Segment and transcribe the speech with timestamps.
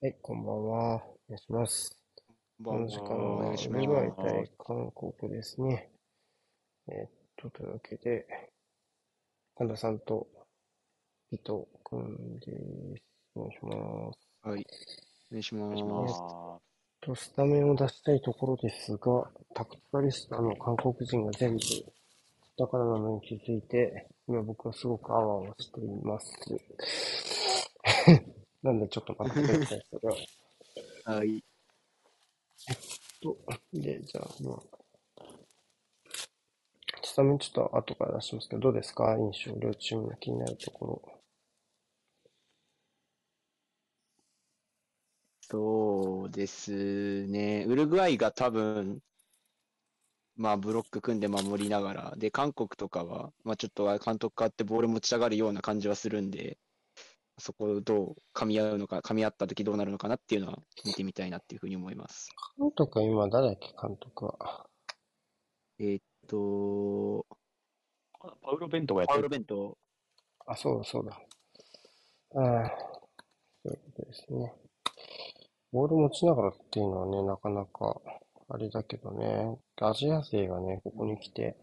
[0.00, 0.94] はい、こんばんは。
[0.94, 1.98] お願いします。
[2.64, 3.34] この時間は。
[3.34, 3.86] お願は、いします。
[4.16, 5.90] 対韓国ですね。
[6.86, 8.24] えーっと、というわけで、
[9.56, 10.28] 神田さんと
[11.32, 12.56] 伊藤君で
[12.96, 13.02] す。
[13.34, 14.48] お願いします。
[14.48, 14.66] はい。
[15.30, 15.82] お願いします。
[15.82, 16.60] ま
[17.00, 21.60] と、スタメンを出したいところですが、タクティカリスタの韓国人が全部、
[22.56, 26.36] だからなのに気づいて、今僕はすごくあわあわしています。
[28.62, 30.16] なんでちょっと待ってください、それは。
[31.16, 31.44] はい。
[33.20, 33.36] と、
[33.72, 34.62] で、じゃあ、まあ、
[37.02, 39.16] スタメンちょっと後から出しますけど、どうですか？
[39.16, 41.22] 印象、両チームの気になるところ。
[45.40, 47.64] そうですね。
[47.66, 49.00] ウルグアイが多分、
[50.36, 56.58] まあ、ブロック組んで守りながら、で、韓国とかは、まあ、ちょっと監督変わってボール持ち上がるような感じはするんで、
[57.38, 62.28] そこをどう噛み合うのか、噛み合った時どうなるのかなっていうのは見てみたいなっていうふうに思います。
[62.58, 64.66] 監督は今、誰だっけ、監督は。
[65.78, 68.28] えーっと、す。
[68.42, 69.28] パウロ・ベントがやってるパウロ。
[69.28, 69.78] ベント、
[70.46, 71.20] あ、そうだ、そうだ。
[72.34, 72.70] ああ、
[73.64, 74.54] そういうことですね。
[75.72, 78.00] ボール持ちながらっていうのはね、なかなか、
[78.48, 81.56] あれだけどね、アジア勢がね、ここに来て、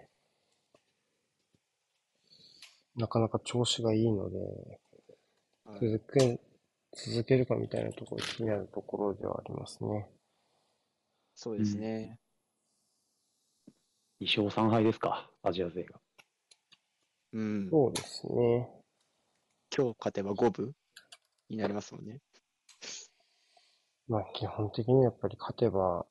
[2.95, 4.80] なかなか調子がいいので、はい
[5.73, 6.39] 続け、
[6.94, 10.08] 続けるかみたいなところ気になるところではありますね。
[11.33, 12.17] そうですね。
[14.21, 15.99] 2勝3敗ですか、アジア勢が。
[17.33, 17.69] うん。
[17.69, 18.69] そうですね。
[19.75, 20.73] 今日勝てば五分
[21.49, 22.21] になりますもんね。
[24.08, 26.05] まあ基本的にやっぱり勝てば、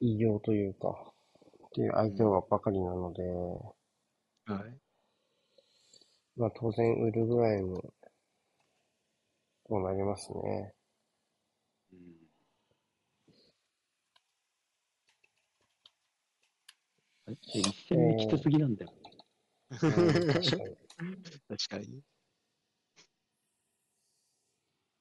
[0.00, 1.12] いいよというか、
[1.66, 3.22] っていう相手はばかりなので、
[4.46, 4.87] はい。
[6.38, 7.82] まあ当然ウルグアイも、
[9.68, 10.72] そうなりますね。
[17.26, 17.36] あれ？
[17.42, 18.92] 一戦目きつすぎなんだよ。
[19.70, 20.42] うん、確かに。
[21.48, 22.00] 確かに。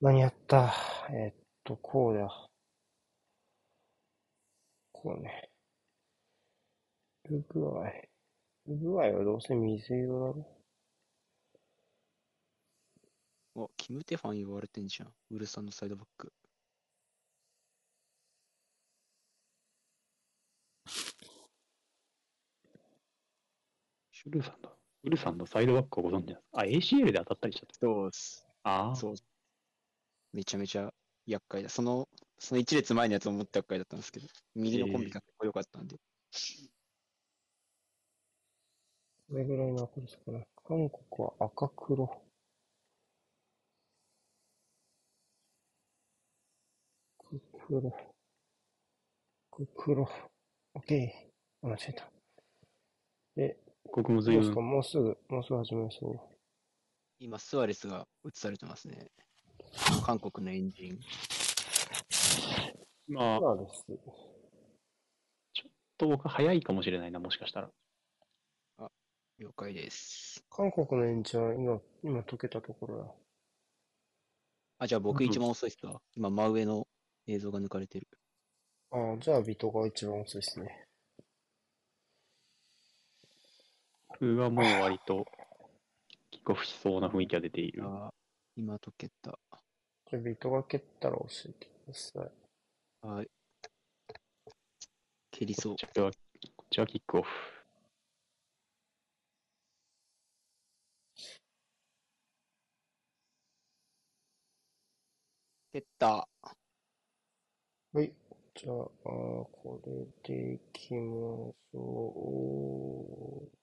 [0.02, 0.74] 何やった？
[1.12, 2.50] えーっと、こうだ。
[4.92, 5.52] こうね。
[7.26, 8.10] ウルグアイ。
[8.66, 10.57] ウルグアイはどうせ水色だろ？
[13.60, 15.14] お、キム・テファン言われてんじゃん。
[15.32, 16.32] ウルさんのサイドバック。
[24.12, 24.70] シュルーさんだ。
[25.04, 26.46] ウルさんのサイドバックをご存知ですか？
[26.52, 27.74] あ、ACL で当たったりしちゃった。
[27.80, 28.48] そうっす。
[28.62, 29.16] ああ、そう。
[30.34, 30.94] めちゃめちゃ
[31.26, 31.70] 厄介だ。
[31.70, 32.08] その、
[32.38, 35.96] その一列前のやつももっと厄介だったんですけど、右のコンビが結構良かったんで。
[35.96, 36.02] こ
[39.36, 40.46] れぐらいの明るさかな。
[40.68, 42.22] 韓国は赤黒。
[47.68, 47.82] 黒
[49.52, 49.68] 黒。
[49.76, 50.04] 黒。
[50.04, 51.68] オッケー。
[51.68, 52.10] あ間違えた。
[53.36, 53.58] で、
[53.94, 56.18] 僕も随分もうすぐ、もうすぐ始めますね。
[57.20, 59.12] 今、スアレスが映されてますね。
[60.06, 61.00] 韓国のエンジン。
[63.10, 63.86] まあ、そうです。
[65.54, 67.70] ちょっと僕早いかもしれないな、もしかしたら。
[69.40, 70.42] 了解です。
[70.50, 73.12] 韓国のエンジンは今、今解けたところだ。
[74.80, 76.02] あ、じゃあ僕うん一番遅いっすか？
[76.16, 76.88] 今、真上の
[77.28, 78.08] 映像が抜かれてる。
[78.92, 80.86] ああ、じゃあビトが一番遅いですね。
[84.10, 85.26] 僕はもう割と、
[86.32, 87.84] キックオフしそうな雰囲気が出ている。
[87.86, 88.14] あ、
[88.56, 89.38] 今解けた。
[90.10, 93.08] じゃあビトが蹴ったら教えてください。
[93.08, 93.28] はい。
[95.32, 95.92] 蹴りそうこっ。
[95.94, 96.12] ちは、
[96.56, 97.30] こっちはキックオフ。
[105.74, 106.28] 蹴った。
[107.92, 108.14] はい。
[108.56, 108.74] じゃあ、
[109.06, 109.92] これ
[110.24, 113.58] でいきましょう。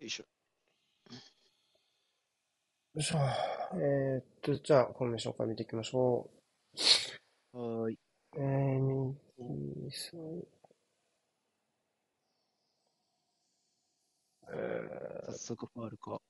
[0.00, 0.24] よいしょ。
[2.94, 3.18] よいしょ。
[3.74, 6.30] えーっと、じゃあ、フォーメーションから見ていきましょ
[7.52, 7.94] はーい。
[7.94, 8.40] う。
[8.40, 10.46] えー、右サイ
[14.50, 16.14] えー早速ファールか。
[16.14, 16.20] っ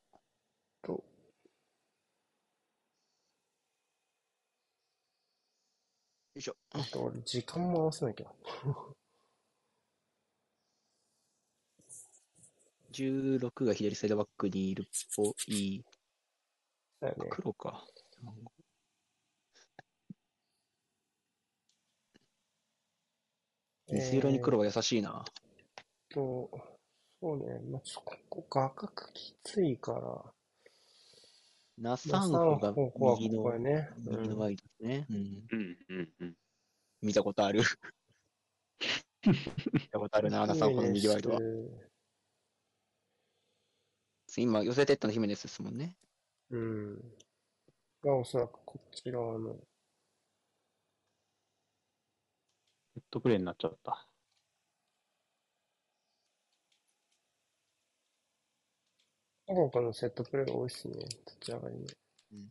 [0.82, 1.04] と、
[6.34, 6.56] いしょ。
[6.70, 8.32] あと俺、時間も合わせなきゃ。
[12.92, 14.84] 16が左サイドバックにいるっ
[15.16, 15.82] ぽい。
[17.00, 17.26] だよね。
[17.30, 17.86] 黒か。
[23.88, 25.24] 水色に黒は優しいな。
[26.10, 26.50] と、
[27.20, 27.60] そうね。
[27.70, 30.32] まあ、ちょっとここ画角きついから。
[31.78, 32.72] ナまあ、サンホが
[33.16, 33.90] 右のここや、ね。
[34.06, 34.20] うん。
[34.20, 35.06] 右のワイドですね。
[35.10, 35.16] うん。
[35.16, 36.36] うんうんうん。
[37.00, 37.62] 見たことある。
[39.24, 41.40] 見たことあるな、ナサンホの右ワイドは。
[44.36, 45.96] 今、寄せてったのヒメネスですもんね。
[46.50, 46.96] うん。
[48.02, 49.54] がおそらくこっち側の。
[52.94, 54.06] セットプレーになっちゃった。
[59.54, 60.94] 韓国のセットプレー多いっすね。
[61.04, 61.86] 立ち上がりね。
[62.32, 62.50] うん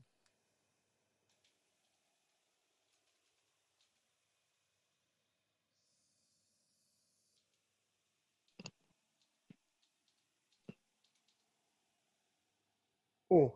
[13.29, 13.53] おう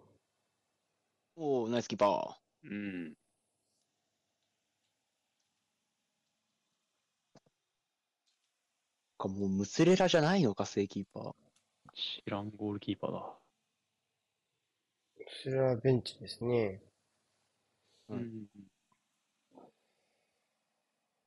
[1.37, 2.69] おお、ナイスキーパー。
[2.69, 3.13] うん。
[9.17, 11.44] か、もうムスレラじゃないのか、正キーパー。
[11.95, 13.39] 知らんゴールキーパーだ。
[15.43, 16.81] それはベンチですね。
[18.09, 18.47] うんうん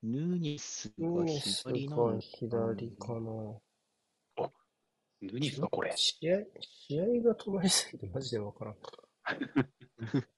[0.02, 3.60] ヌーニスヌが左なのが左かな。
[5.20, 5.92] ヌニスか、これ。
[5.96, 8.76] 試合、試合が止まりすぎてマジでわからん。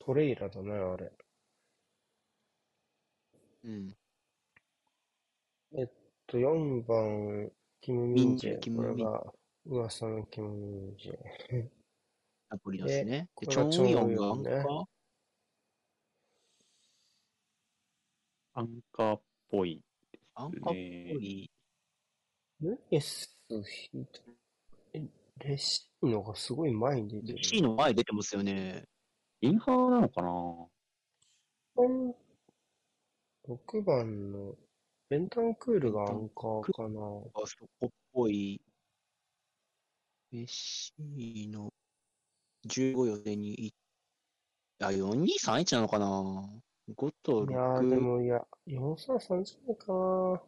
[0.00, 1.12] トレイラだな、あれ。
[3.64, 3.96] うん。
[6.28, 8.50] と、4番、キム・ミンジェ。
[8.52, 9.32] ミンジェキムミンこれが
[9.66, 11.68] 噂のキム・ミンジェ。
[12.50, 13.28] ナポリですね。
[13.40, 14.84] で、これがチョン・ウヨンウヨンねがアンカー？
[18.54, 19.20] アンカーっ
[19.50, 19.82] ぽい
[20.34, 21.20] アンカーっねぽ。
[21.20, 21.50] い？
[22.60, 24.06] ヌネス、ひ
[24.92, 25.02] え、
[25.38, 27.44] レシーノがすごい前に出てる。
[27.44, 28.84] C の前出てますよね。
[29.40, 30.28] インハーなのかな？
[31.76, 32.14] うん
[33.48, 34.54] 6番の
[35.10, 37.00] ベンタンクールがアンカーかな。
[37.34, 38.60] あそこっぽい。
[40.30, 41.70] メッシーの
[42.66, 43.74] 15予選にい、
[44.80, 46.06] あ、4231なのかな
[46.96, 48.00] ?5 といやー、で6。
[48.00, 50.42] もいや、433じゃないかな。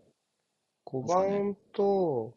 [0.85, 2.33] 5そうね番と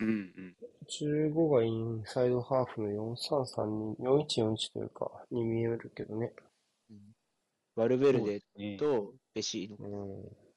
[0.00, 0.56] うんうん。
[0.88, 6.32] 15がインサイドハーフの433に、4141というか、に見えるけどね。
[7.76, 9.76] バルベルデねとベシーノ。
[9.78, 10.47] うん。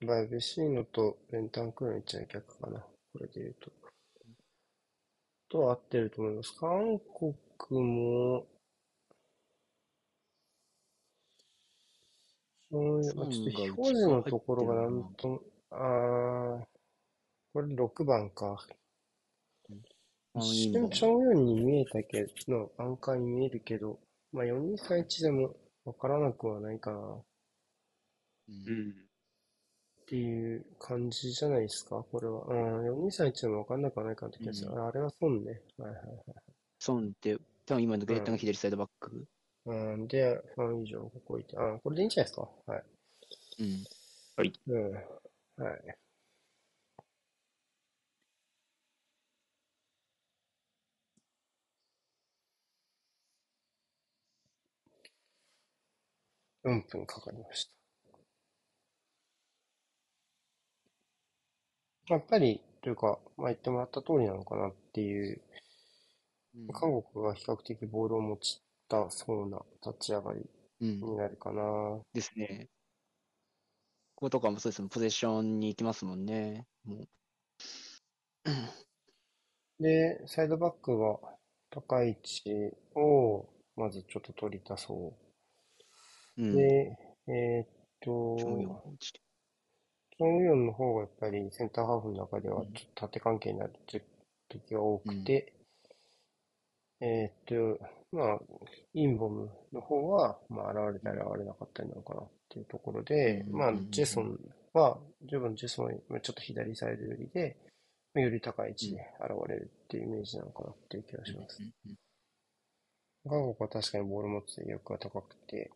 [0.00, 2.80] バイベシーノとベンタンクールの位置は逆かな。
[2.80, 3.70] これで言うと。
[5.48, 6.54] と合ってると思います。
[6.60, 7.00] 韓
[7.68, 8.46] 国も、
[12.70, 15.40] そういう、まあちょっと非表示のところがなんとも、
[15.70, 16.66] あー、
[17.52, 18.56] これ6番か。
[20.34, 23.98] あ一瞬チョンウヨンに見えたけど、アンカーに見えるけど、
[24.32, 26.98] まあ4231でもわからなくはないかな。
[26.98, 27.24] うん
[28.48, 29.07] うん。
[30.08, 32.44] っていう感じじゃないですか、これは。
[32.46, 34.72] うん、4231でも分かんなくはないかなって気がする。
[34.72, 35.60] うああれは損ね。
[35.76, 36.42] はいはいはい。
[36.80, 39.28] ソンって、多分今のゲッタが左サイドバック。
[39.66, 41.56] うん、で、ファン以上ここいて。
[41.58, 42.48] あ、これでいいんじゃないですか？
[42.66, 42.84] はい。
[43.58, 43.84] うん。
[44.66, 44.92] うん。
[44.92, 45.98] はい。
[56.64, 57.77] 4分かかりました。
[62.08, 65.40] やっぱり、というか、まあ、言ってもらった通りなのかなっていう、
[66.54, 70.48] うん韓国が比較的ボールを持ちたそうな立ち上がり
[70.80, 71.00] うん。
[71.00, 72.00] になるかな。
[72.12, 72.68] ですね。
[74.16, 74.88] こことかもそうですもん。
[74.90, 76.66] ポゼッションに行きますもんね。
[79.80, 81.18] で、サイドバックが
[81.70, 85.16] 高い位置をまずちょっと取りたそ
[86.38, 86.42] うう。
[86.42, 86.56] ん。
[86.56, 86.96] で、
[87.28, 87.68] えーっ
[88.00, 88.84] と、
[90.18, 93.72] チョンウヨンの方がやっぱりセンターハーフの中ではうんちょっと縦関係になる
[94.48, 95.54] 時が多くて、
[97.00, 98.38] えーっと、まあ、
[98.94, 103.74] インボムの方は、まあ、現れたり現れなかったりなのかなっていうところで、まあうん。
[103.76, 104.38] うんうんうん、ジェソン
[104.72, 107.56] は、十分ジェソンはちょっと左サイド寄りで、
[108.14, 111.62] まあより高い位置で現れるっていうイメージなのかなっていう気がします。
[111.62, 111.96] うんうん。
[113.28, 115.70] 韓国は確かにボール持つ意欲が高くて、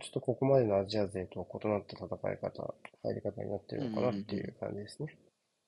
[0.00, 5.16] ちょっとここまでのアジア勢とは異なった戦い方、入り方になってるのかなっていう感じですね。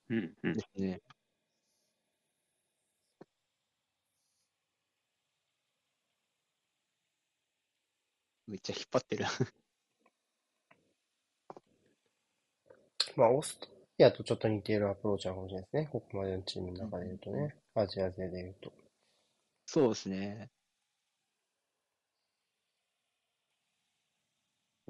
[0.09, 0.61] うんうんで。
[0.61, 1.01] すね。
[8.47, 9.25] めっちゃ引っ張ってる。
[13.15, 15.89] まあ、オーストラリアとちょっと似ているアプローチなのかもしれないですね。
[15.91, 17.55] ここまでのチームの中で言うとね。
[17.75, 18.71] アジア勢で言うと。
[19.65, 20.49] そうですね。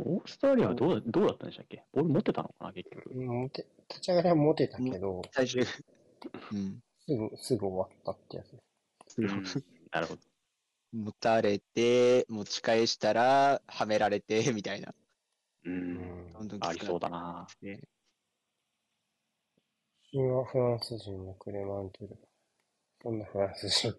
[0.01, 1.83] オーーストラリアはどうどうだったんでしたっけ？
[1.93, 3.13] ボール持ってたのかな、結局。
[3.15, 5.61] モテ、立ち上がりはモテたけど、最終、
[6.51, 6.83] うん。
[7.05, 8.63] すぐ、すぐ終わったってやつで
[9.07, 9.21] す。
[9.21, 9.43] うん
[9.91, 10.21] なるほど。
[10.93, 14.93] 持たれて、持ち返したら、はめられて、 みたいな。
[15.65, 15.69] う。
[15.69, 16.33] うんん。
[16.33, 17.47] どんどんきつくなってありそうだな。
[17.61, 17.81] ね。
[20.01, 22.17] 主審はフランス人のクレマントゥル。
[23.01, 23.95] そんなフランス人。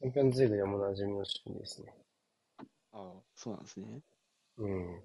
[0.00, 1.92] チャンピオンズリーグでもおなじみの主審ですね。
[2.92, 3.86] ああ、そうなんですね。
[4.56, 5.00] うん。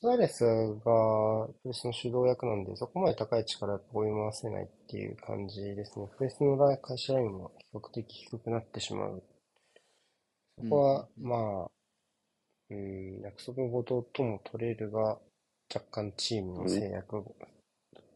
[0.00, 6.06] スアレスがプレスの主導役なんで、そこまで高い力を追い回せないっていう感じですね。
[6.16, 9.24] プレスの開始ラインも比較的低くなってしまう。
[10.62, 11.70] そこは、うんまあ、
[12.70, 15.18] うん、約束事とも取れるが、
[15.74, 17.53] 若干チームの制約を、うん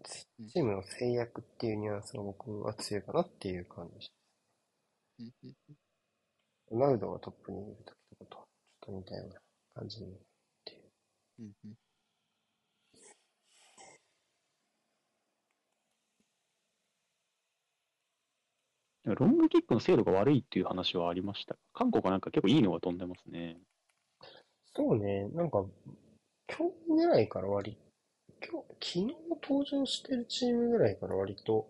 [0.08, 4.10] チームの制約っていうニュアンスが僕は強いかなっていう感じ。
[5.20, 5.54] うんうん
[6.70, 8.46] ロナウドがトップにいる時とかと、ちょっ
[8.80, 9.40] と似たような
[9.74, 10.16] 感じにっ
[10.66, 10.80] ていう。
[11.40, 11.74] うんうん
[19.04, 21.56] ロングキックの精度が悪いっていう話はありました。
[21.72, 23.56] 韓国はなんか結構いいのが飛んでますね。
[24.74, 25.64] そうね、なんか、
[26.46, 27.78] 今日ぐらいから割、
[28.40, 31.68] 今日、昨日登場してるチームぐらいから割と、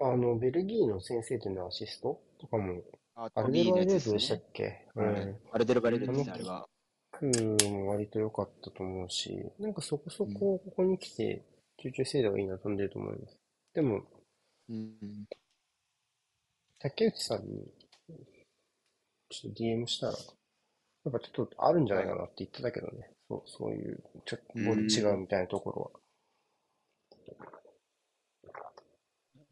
[0.00, 2.20] あの、ベルギーの先生というのアシスト？
[2.40, 2.82] とかも、
[3.14, 4.42] あ、アルトビーのベロアレーやつでしたっ。
[4.52, 4.86] け？
[4.94, 5.36] うはいん。
[5.52, 6.68] アルデルバレルですね、あれは。
[7.12, 11.44] クーも割と良かったと思うし、なんかそこそこここに来て、
[11.80, 13.38] 集中精度がいいな飛んでると思います。
[13.74, 14.02] でも、
[14.68, 14.96] うん。
[16.80, 17.72] 竹内さんに、
[19.30, 20.18] ちょっと DM したら、や
[21.10, 23.13] っぱちょっとあるんじゃないかなって言ってたけどね。
[23.28, 26.00] そう、そういう、ちょっとボール違うみたいなところは。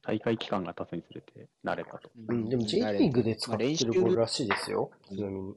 [0.05, 2.11] 大会期間が経つにつれて慣れたと。
[2.29, 4.91] うん、でも J リーグで使ってるボールらしいですよ。
[5.11, 5.55] うんちなみに。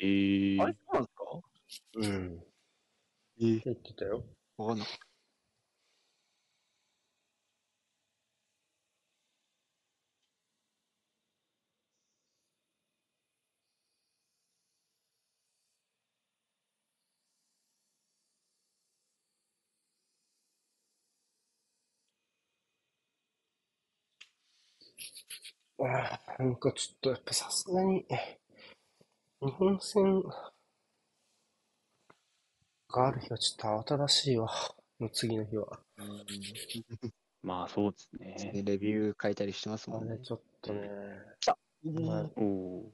[0.00, 1.24] えーあれ、そうなんですか？
[1.96, 2.36] うん。
[2.36, 2.46] って
[3.40, 4.24] えー、言ってたよ。
[4.56, 4.88] わかんない。
[25.80, 28.04] ああ、なんかちょっとやっぱさすがに、
[29.40, 30.22] 日本戦
[32.88, 34.50] がある日はちょっと慌ただしいわ。
[35.00, 35.80] の次の日は。
[35.98, 36.24] うん
[37.40, 37.98] まあそうで
[38.38, 38.62] すでね。
[38.64, 40.16] レビュー書いたりしてますあもんね。
[40.16, 40.90] れちょっとね。
[41.84, 42.92] うんまあやおお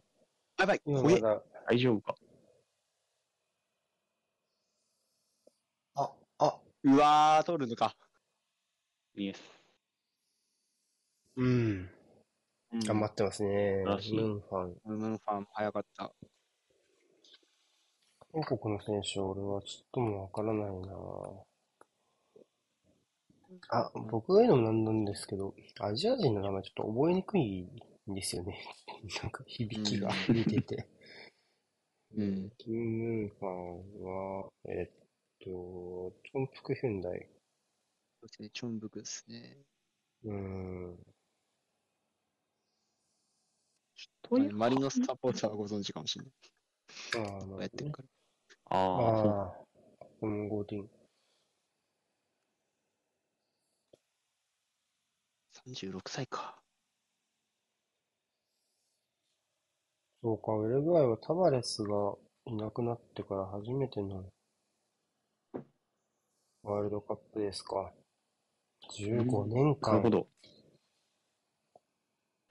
[0.66, 0.82] ばい。
[0.84, 2.14] 今まだ、大丈夫か？
[5.94, 7.96] あ、あ、うわー、通るのか。
[9.16, 9.40] イエス。
[11.36, 11.90] うん。
[12.82, 13.84] 頑張っってますね。
[13.84, 14.76] らしいムンファン。
[14.84, 16.12] ムーンファン早かった。
[18.32, 20.96] 韓国の選手、俺はちょっともわからないな
[23.70, 27.68] あ、僕が言うのもなんなんですけど、アジア人の名前ちょっと覚えにくい
[28.10, 28.58] んですよね。
[29.22, 30.88] なんか響きが似てて。
[32.16, 32.50] うん。
[32.58, 34.86] キム・ムンファンは、えっ
[35.38, 37.28] と、チョンプク・ヒュンダイ。
[38.20, 39.58] そしてチョンブクですね。
[40.24, 40.98] うーん。
[43.86, 44.13] という
[44.52, 47.26] マリノスサポーターはご存知かもしれない。
[47.26, 48.02] ああ、こうやってるか
[48.70, 48.78] ら。
[48.78, 49.54] ああ、そうあ
[50.00, 50.90] あ、このゴーディン。
[55.66, 56.60] 36歳か。
[60.22, 62.14] そうか、ウルグアイはタバレスが
[62.46, 64.24] いなくなってから初めての
[66.62, 67.92] ワールドカップですか。
[68.96, 69.92] 15年間。
[69.92, 70.26] なるほど。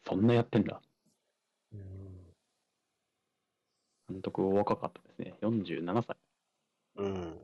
[0.06, 0.82] そんなやってんだ。
[1.74, 2.14] うん
[4.10, 5.34] 監督お若かったですね。
[5.42, 6.16] 47歳。
[6.98, 7.40] うん。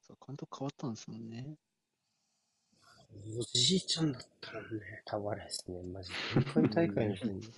[0.00, 1.58] そう、監督変わったんですもんね。
[3.38, 6.16] おじいちゃんだったもんね、タバレスね、マジで。
[6.54, 7.52] 前回大会の時に。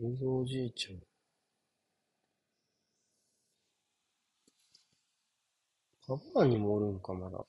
[0.00, 1.02] 映像おじいちゃん。
[6.06, 7.44] カバーにもおるんか、まだ。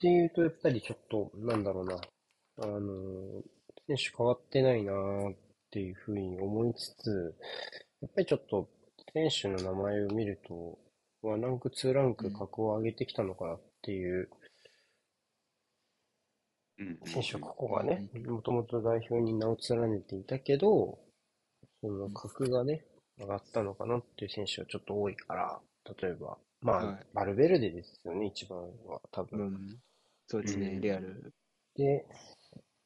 [0.00, 2.00] っていうと、やっぱりちょっと、なんだろうな。
[2.58, 3.42] あの、
[3.86, 5.36] 選手変わってないなーっ
[5.70, 7.36] ていうふうに思いつつ、
[8.00, 8.68] やっぱりちょっと、
[9.12, 10.78] 選手の名前を見ると、
[11.22, 14.30] ワンランク、ツーランク格を上げてきたのかなっていう、
[16.78, 16.98] うん。
[17.04, 20.98] 選手はここがね、もともと代表に名を連ねていたけど、
[21.82, 22.84] その格がね、
[23.18, 25.60] 上がったのかなっていう選手がちょっと多いから、
[26.00, 29.80] 例えば、まあ、はいバルベルデですよね、一番は、多う分。
[30.30, 30.32] ん。
[30.32, 31.34] そうですね、うんレアル。
[31.76, 32.06] で、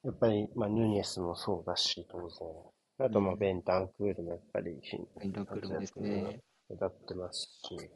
[0.05, 3.07] やっぱり、まあ、ヌニエスもそうだし、当然。
[3.07, 4.81] あと、まあ、うんベンタンクールもやっぱり、
[5.21, 6.41] ベンタンクールもですね。
[6.71, 7.91] 目立ってますし、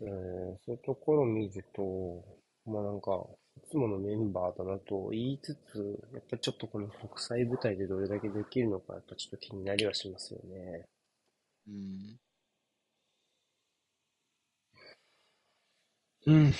[0.00, 2.24] えーそういうところを見ると、
[2.66, 3.12] まあなんか、
[3.56, 10.84] いつものメンバーだなと言いつつ、やっぱりちょっとこの国際舞台でどれだけできるのか、やっぱちょっと気になりはしますよね。
[11.68, 12.18] うん。
[16.26, 16.52] うん。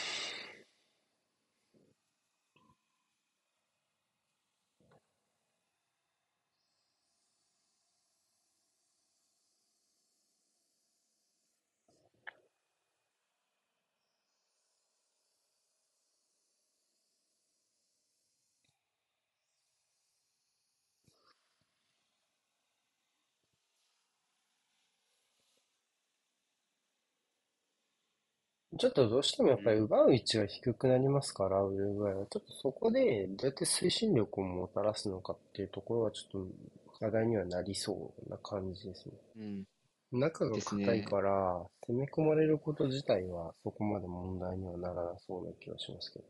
[28.81, 32.25] ちょっとどうしてもやっぱり奪う位置が低くなりますから、ウルグアイは。
[32.31, 36.47] ちょっとそこでどうやって推進力をもたらすのかっていうところはちょっ
[36.91, 39.13] と課題にはなりそうな感じですね。
[39.37, 40.21] うん。
[40.21, 46.25] 中が硬いから、攻め込まれること自体はそこまで問題にはならなそうな気がしますけど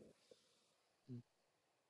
[1.11, 1.19] うん。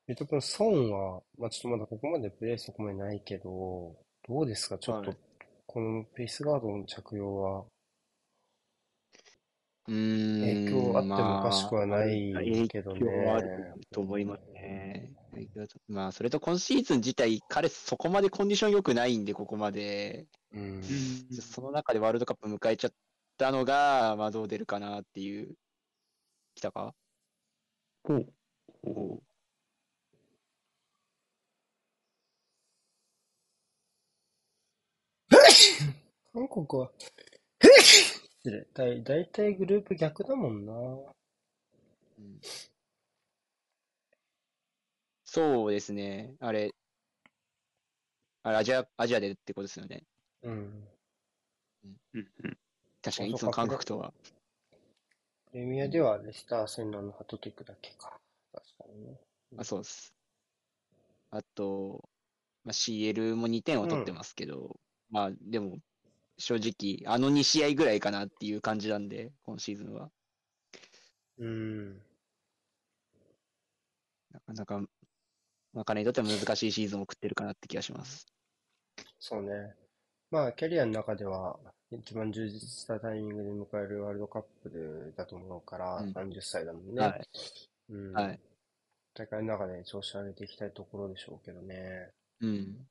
[0.09, 3.95] えっと、この孫は、まあちょっとまだここまでプレイそこまでないけど、
[4.27, 4.77] どうですか？
[4.77, 5.17] ちょっとはい、
[5.65, 7.65] このフェイスガードの着用は
[9.87, 9.91] う。
[9.91, 15.11] 影響あってもおかしくはないまあけどね影響はあると思いますね。
[15.33, 20.27] 影響はまあ、それと今シーズン自体、彼そこまでコンディション良くないんで、ここまで。
[20.53, 20.81] うん。
[21.41, 22.91] その中でワールドカップ迎えちゃっ
[23.37, 25.55] たのが、まあどう出るかなっていう。
[26.55, 26.93] 来たか？
[28.03, 28.33] ほう。
[28.83, 29.23] ほう。
[36.33, 36.91] 韓国は、
[38.43, 38.67] 失礼。
[38.73, 40.73] だい、だいたいグループ逆だもんな。
[40.73, 40.75] う
[42.21, 42.39] ん
[45.23, 46.35] そうですね。
[46.41, 46.75] あれ、
[48.43, 50.03] あれアジア、アジアでってことですよね。
[50.41, 50.87] うん。
[51.85, 52.57] うんうん。
[53.01, 54.13] 確かに、あいつも韓国とは。
[55.51, 58.19] プレミアではレスター戦のあのハットトリックだけか。
[58.51, 59.19] 確かにね。
[59.57, 60.13] あ、そうです。
[61.29, 62.09] あと、
[62.65, 64.75] まあ、CL も2点を取ってますけど、
[65.09, 65.77] まあ、でも、
[66.41, 70.09] 正直、あの2試合ぐらいかなっていう感じなんで、今シーズンは。
[71.37, 71.93] うん。
[74.31, 74.79] なかなか、
[75.73, 78.25] まあ、彼にとっては難しいシーズンを送ってるかなって気がします。
[79.19, 79.75] そうね。
[80.31, 81.59] まあ、キャリアの中では、
[81.91, 87.01] 一番充実したタイミングで迎えるワールドカップでだと思うから、うん30歳だもんね。
[87.01, 87.21] はい。
[87.89, 88.13] うん。
[88.13, 88.39] はい。
[89.13, 92.11] 大会の中で調子上げていきたいところでしょうけどね。
[92.39, 92.87] うん。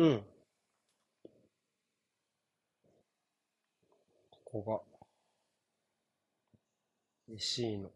[0.00, 0.24] うん。
[4.44, 4.84] ここ
[7.28, 7.90] が、C の、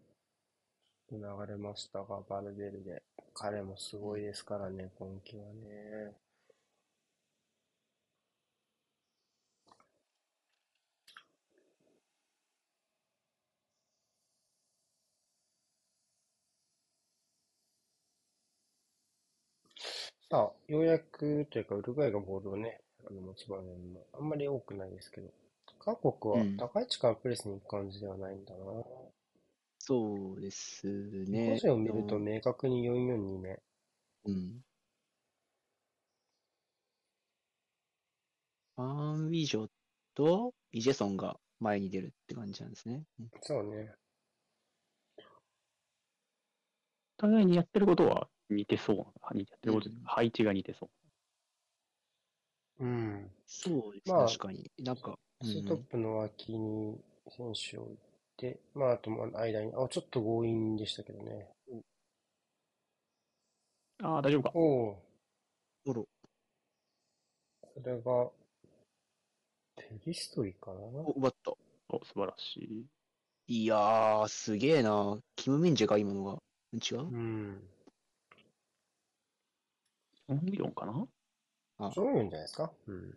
[1.10, 3.02] 流れましたが、バルベルで。
[3.32, 6.14] 彼もすごいですからね、今季はね。
[20.34, 25.28] さあ、ようやくというか、ウルグアイがボールをね、あの持つ場面もあんまり多くないですけど、
[25.78, 28.58] 韓国はうん高い位置からプレスに行く感じではないんだな。
[29.78, 31.54] そうです個ね。
[31.54, 33.60] 人を見ると明確に442ね。
[34.24, 34.64] うん。
[38.76, 39.68] ファン・ウィジョ
[40.14, 43.04] とイジェソンが前に出るって感じなんですね。
[43.20, 43.92] うんそうね。
[47.18, 49.04] お互いにやってることは似てそうな。
[49.32, 50.90] 似てやってること、うん配置が似てそ
[52.78, 52.84] う。
[52.84, 53.30] うん。
[53.46, 54.70] そうですね、まあ確かに。
[54.78, 57.96] なんか、うんツートップの脇に選手を置い
[58.36, 61.48] て、まあ、あとまあ間に、あ、ちょっと強引でしたけどね。
[64.02, 64.50] ああ、大丈夫か。
[64.54, 65.02] おお、
[65.86, 66.08] おろ、
[67.60, 68.30] これが、
[69.76, 70.78] ペリストリかな？
[70.78, 71.52] お奪った。
[71.88, 72.86] お素晴らし
[73.46, 73.62] い。
[73.64, 75.18] いやー、すげえな。
[75.36, 76.38] キム・ミンジェか、今のが。
[76.72, 77.00] 違う？
[77.02, 77.68] うん。
[80.28, 81.92] 4ミリオンかな？
[81.92, 82.72] そういうんじゃないですか？
[82.86, 83.14] うん。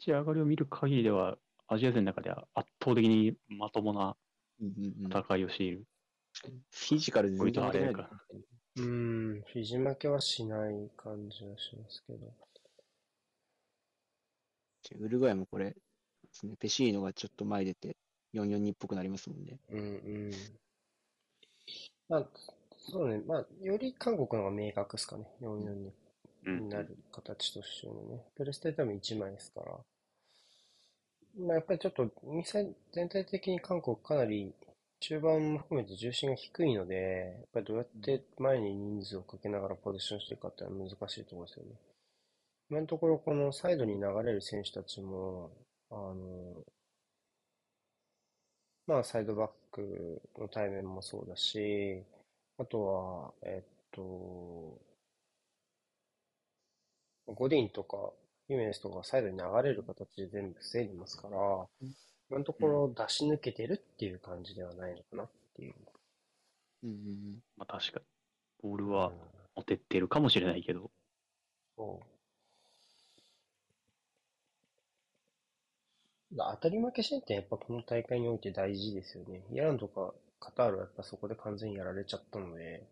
[0.00, 1.36] 立ち上がりを見る限りでは、
[1.68, 4.16] アジア勢の中では圧倒的にまともな
[4.60, 5.12] うんうんうん。
[5.12, 5.84] 戦いをしている。
[6.70, 7.92] フィジカル全然ないこいつあれ
[8.76, 12.34] うん、フィジ負けはしない感じはしますけど。
[14.98, 15.76] ウルグアイもこれで
[16.32, 17.96] すね、ペシーノがちょっと前出て、
[18.34, 19.58] 4-4-2っぽくなりますもんね。
[19.70, 19.82] うんう
[20.28, 20.30] ん。
[22.08, 22.26] まあ、
[22.78, 23.22] そうね。
[23.26, 25.24] まあ、より韓国の方が明確ですかね。
[25.40, 25.90] 442
[26.46, 28.24] うんになる形としてのね。
[28.34, 29.78] プレステ多分1枚ですから。
[31.38, 34.54] まあ、やっぱりちょっと、ミサイル全体的に韓国かなり
[35.00, 41.72] 中盤も含めて重心が低いので、やっぱりどうやって前に人数をかけながらポジションしていくかっていうのは難しいところですよね。
[42.70, 45.50] 今のところこのサイドに流れる選手たちも、
[45.90, 46.14] あの、
[48.90, 52.02] まあ、サイドバックの対面もそうだし、
[52.58, 54.80] あとは、えっと、
[57.28, 58.12] ゴディンとか、
[58.48, 61.68] ヒメネスとかサイドに流れる形で全部防いでますから、
[62.28, 65.74] 今のところ出し抜けてるっていう感じではないのかなっていう。
[66.82, 68.06] うんうんまあ確かに。
[68.62, 69.12] ボールうんは
[69.54, 70.90] 持てってるかもしれないけど、
[71.76, 72.19] そう。
[76.36, 79.44] 当たり負けしないってやっぱこの大会において大事ですよね。
[79.52, 82.88] イランとかカタールはやっぱそこで完全にやられちゃったので、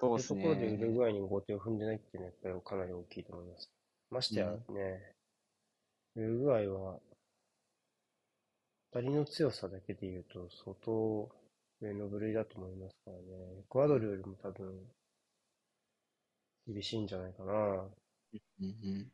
[0.00, 0.92] そうですそういうところでウルね。
[0.92, 3.70] グアイに5点を踏んでないっていうのはやっぱりかなり大きいと思います。
[4.10, 5.12] ましてやね、
[6.14, 7.00] ウルグアイは、
[8.92, 11.28] 二人の強さだけで言うと相当
[11.80, 13.22] 上の部類だと思いますからね。
[13.58, 14.86] エクアドルよりも多分
[16.66, 17.52] 厳しいんじゃないかな。
[17.52, 19.12] うんうん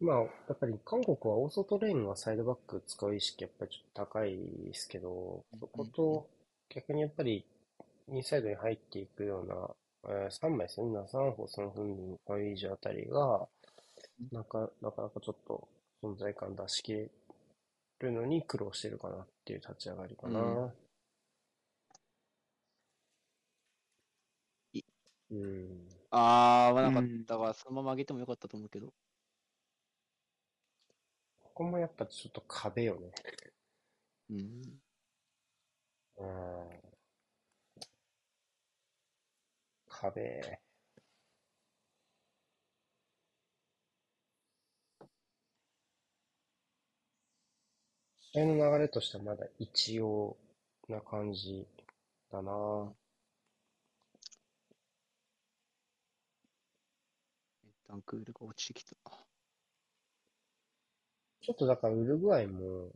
[0.00, 4.36] まあ、やっぱり韓国は大外レーンはサイドバック使う意識やっぱりちょっと高い
[4.66, 6.26] ですけど、そこと
[6.70, 7.44] 逆にやっぱり
[8.08, 13.46] インサイドに入っていくような、えー、3枚ですね、ナ・サンホ、ソン・フンミン、ファイジあたりが、
[14.32, 15.68] なんか、なかなかちょっと
[16.02, 17.10] 存在感出し切れ
[18.00, 20.40] るのに苦労してるかなっていう立ち上がりかな。
[20.40, 20.72] うん
[24.72, 24.82] い
[25.30, 25.88] うん。
[26.10, 27.54] あー、合わなかったわ。
[27.54, 28.92] そのまま上げてもよかったと思うけど。
[31.60, 33.12] ここもやっぱちょっと壁よね。
[34.30, 34.80] うん。
[36.16, 36.80] うん。
[39.86, 40.58] 壁。
[48.32, 50.38] 試合の流れとしてはまだ一応
[50.88, 51.66] な感じ
[52.32, 52.94] だな。
[57.86, 59.29] ダンクールが落ちてきた。
[61.50, 62.90] ちょっとだからウルグアイも、やっ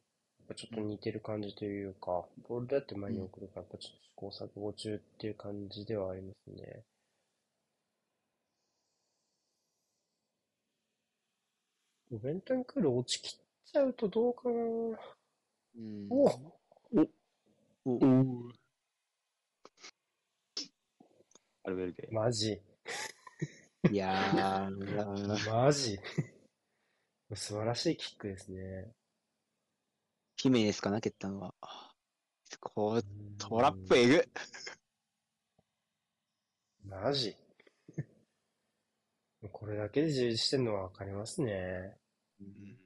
[0.47, 6.85] ぱちょっと似てる感じというか、ボールだって前に送るから、やっぱちょっと試行錯誤中っていう感じではありますね。
[12.13, 13.41] ベンタンクール落ちきっ
[13.73, 14.55] ちゃうとどうかな。
[14.55, 16.07] うん。
[16.11, 16.27] お
[17.87, 17.99] お
[21.65, 22.09] アルベルデ。
[22.13, 22.61] マジ
[23.91, 25.99] いやー、マジ
[27.37, 28.93] 素晴らしいキックですね。
[30.37, 31.55] ヒメネスかな、蹴ったのは。
[32.61, 33.03] こう、
[33.39, 34.29] トラップえぐ。
[36.85, 37.35] マジ
[39.53, 41.97] これだけで充実してるのはわかりますね。
[42.41, 42.84] うん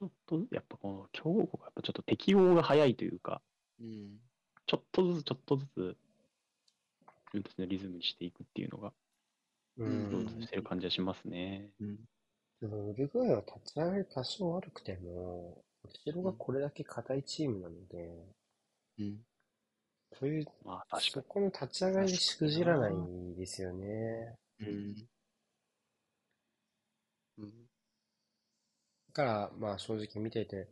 [0.00, 3.40] ちょっと、やっぱこの強豪国はやっぱちょっと適応が早いというか、
[3.80, 4.20] うん。
[4.66, 5.96] ちょっとずつちょっとずつ、
[7.32, 8.92] 自分たちのリズムにしていくっていうのが、
[9.76, 11.70] ううんしてる感じはしますね。
[11.80, 11.98] うん。
[12.60, 18.10] でもウルグアイは立ち上がり多少悪くても、後ろがこれだけ硬いチームなので、
[18.98, 19.20] うん。
[20.18, 22.94] そういう、まあ確かそこの立ち上がりでしくじらない
[23.36, 24.36] ですよね。
[24.60, 25.08] うん。
[27.38, 27.69] うん。
[29.12, 30.68] だから、まあ正直見てて、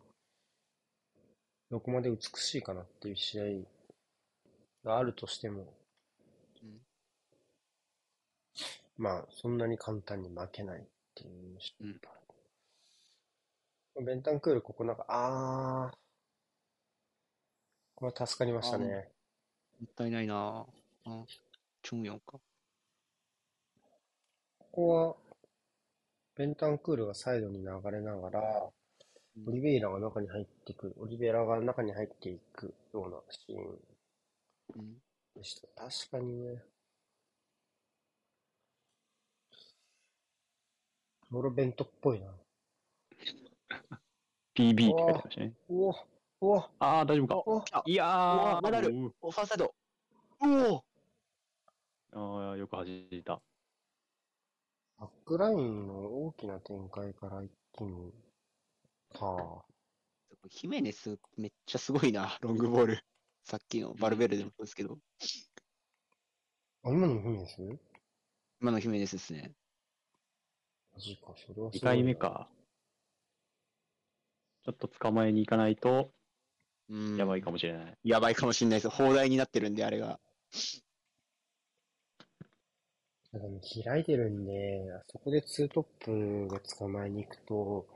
[1.71, 3.45] どこまで美しいかなっていう試合
[4.85, 5.75] があるとしても、
[6.63, 6.81] うん
[8.97, 10.83] まあそんなに簡単に負けないっ
[11.15, 12.01] ていう印象うん
[14.05, 15.97] ベンタンクール、ここなんか、あー、
[17.97, 19.09] これは助かりましたね。
[19.85, 20.65] ったいないな
[21.05, 21.25] あ、
[21.83, 22.39] チョンヨンか。
[24.59, 25.17] ここは、
[26.39, 28.41] ベンタンクールがサイドに流れながら、
[29.45, 33.79] オリベイラが中に入っていく、オリベイラが中に入っていくようなシーン
[34.77, 34.95] うん。
[35.35, 35.67] でした。
[35.75, 36.63] 確かにね。
[41.33, 42.29] ロロベントっぽいな。
[44.55, 45.53] PB って書いてましたね。
[45.69, 46.05] うわ、
[46.41, 47.83] うわ、ああ、大丈夫か。
[47.85, 49.75] いやー、まだあるうお、ファーサイド。
[50.41, 50.85] おお
[52.13, 53.41] ああ、よく弾いた。
[54.99, 55.95] バックラインの
[56.27, 58.13] 大きな展開から一気に、
[59.15, 59.65] は
[60.49, 63.01] ヒメネスめっちゃすごいな、 ロングボール。
[63.45, 64.99] さっきのバルベルデもそうですけど、
[66.83, 67.81] あ、あ、今のもヒメネス？
[68.61, 69.55] 今のヒメネスですね。
[70.93, 72.51] マジか、それはすごい2回目か。
[74.65, 76.13] ちょっと捕まえに行かないと、
[76.89, 77.17] うん。
[77.17, 77.99] やばいかもしれない。
[78.03, 78.91] やばいかもしれないです。
[78.91, 80.21] 砲台になってるんで、あれが。
[83.85, 87.87] 開いてるんで、あそこでツートップが捕まえに行くと、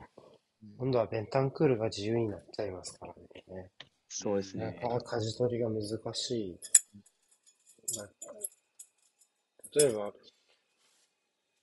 [0.77, 3.13] 今度はベンタンクールが自由になっちゃいますから
[3.55, 3.69] ね。
[4.07, 4.65] そうですね。
[4.65, 5.81] なかなか舵取りが難
[6.13, 6.59] しい。
[7.97, 8.09] まあ
[9.75, 10.13] 例えば、う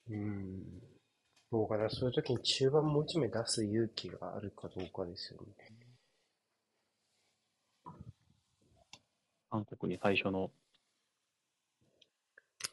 [0.09, 0.63] ーん、
[1.49, 5.47] どうかな、そういう時に中盤もう一枚出す勇気があるかどうかですよね。
[9.49, 10.51] 韓国に最初の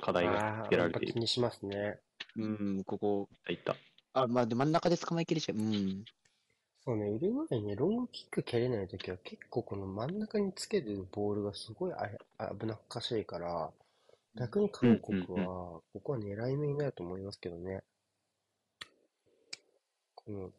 [0.01, 1.13] 課題がつけられている。
[1.15, 1.99] 気にしますね。
[2.37, 3.29] うん、ここ。
[3.49, 3.77] いった。
[4.13, 5.59] あ、まあ、で真ん中で捕まえきれちゃう。
[5.59, 6.05] うん。
[6.85, 12.09] そうね、ウルグアイね、ロングキック蹴れない時は結構この真ん中につけるボールがすごいあ
[12.39, 13.71] あ危なっかしいから、
[14.37, 17.83] 逆に韓国は、ここは狙い目になると思いますけどね。
[20.15, 20.51] この、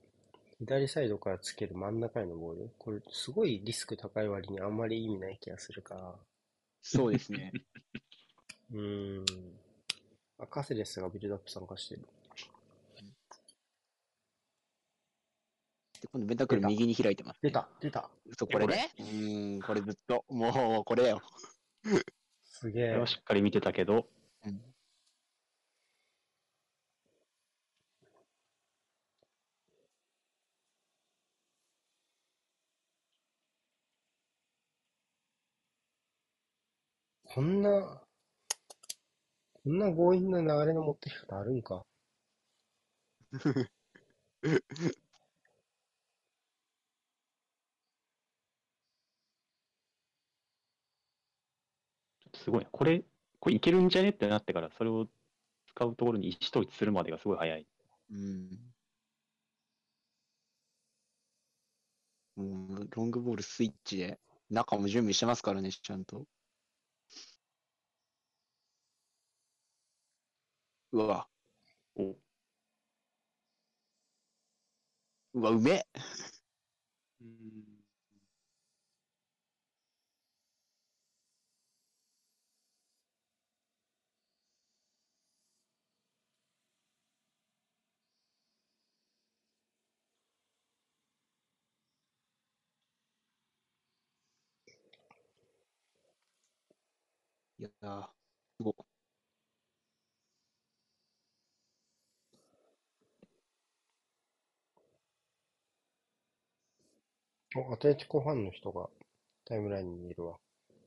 [0.60, 2.72] 左サイドからつける真ん中へのボール。
[2.78, 6.16] これ、すごいリスク高い割にあんまり意味ない気がするから。
[6.82, 7.54] そうですね。
[8.72, 9.26] うーん。
[10.40, 12.02] あ、カセレスがビルドアップ参加してる。
[16.02, 17.40] で、今度ベンタクル右に開いてます。
[17.42, 18.90] 出た出たそう、これね？
[19.00, 19.04] う
[19.58, 20.24] ん、これずっと。
[20.30, 21.22] もう、これだよ。
[22.44, 23.08] すげえこれは。
[23.08, 24.08] しっかり見てたけど、
[24.46, 24.62] うん
[37.32, 38.02] こんな、
[39.70, 41.86] こんな強引な流れの持ってき方あるんか。
[52.34, 52.70] すごいな。
[52.72, 53.04] これ、
[53.40, 55.08] これいけるんじゃねってなってから、それを
[55.68, 57.68] 使うところに意思統一するまでがすごい早い。
[58.10, 58.74] うん。
[62.36, 66.26] もう、ロングボールスイッチで、中も準備してますからね、ちゃんと。
[70.92, 71.28] うわ、
[71.96, 72.18] お
[75.34, 75.86] うわ、うめえ。
[97.60, 98.04] いやー、
[98.58, 98.89] すごい。
[107.60, 108.90] お、アトレチコファンの人が
[109.46, 110.38] タイムラインにいるわ。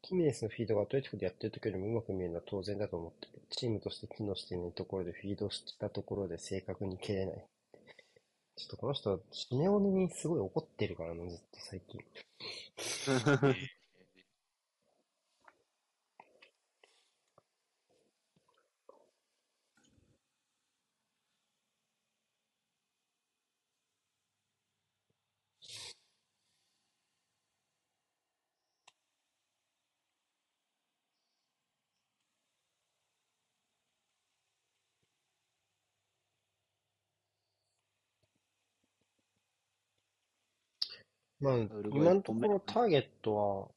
[0.03, 3.43] キミネスのフィードがアトレチコでやってる時よりもうまく見えるのは当然だと思ってる。
[3.51, 7.45] チームとして機能していないところでフィードしたところで正確に蹴れない。
[8.57, 12.01] ちょっとこの人、シネオネにすごい怒ってるからな、ずっと最近。
[41.43, 41.55] まあ、
[41.93, 43.69] 今のところターゲットは、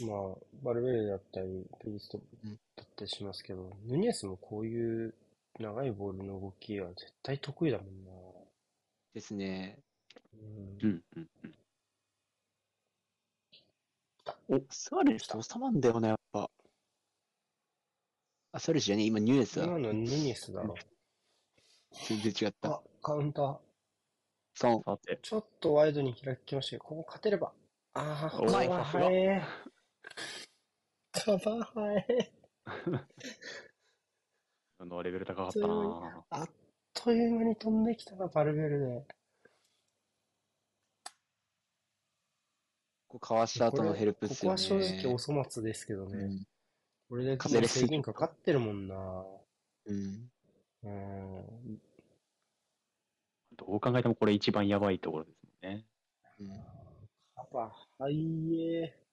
[0.00, 5.14] まあ、バルベルデだったり、プリストうんだったりしますけど、ヌニエスもこういう
[5.60, 8.10] 長いボールの動きは絶対得意だもんな。
[9.14, 9.78] ですね。
[10.82, 11.28] うんうん、
[14.48, 16.50] うん、スアレスと収まんだよね、やっぱ。
[18.50, 19.66] あ、スアレスじゃねえ、今ニューエスだ。
[19.66, 20.64] 今のヌニエスだ。
[22.08, 22.70] 全然違った。
[22.70, 23.58] あ、カウンター。
[24.54, 24.82] そう。
[24.84, 27.52] さて、ちょっとワイドに開きましたけど、ここ勝てれば。
[27.94, 29.42] ああ、おーここはさすが早い。
[31.12, 32.32] カバーハエ。
[34.78, 36.50] あのレベル高かったなあっ
[36.92, 39.06] という間に飛んできたな、バルベルで。
[43.08, 44.56] ここかわした後のヘルプっここは。
[44.56, 46.18] 正直お粗末ですけどね。
[46.24, 46.44] うん。
[47.08, 49.24] これでカゼレス制限かかってるもんな。
[49.86, 50.30] うん。
[50.82, 51.80] うん。
[53.56, 55.84] どう考えてもこれ一番やばいところですもんね。
[56.40, 56.48] うん
[57.36, 58.14] カバーハイ
[58.60, 59.04] エー。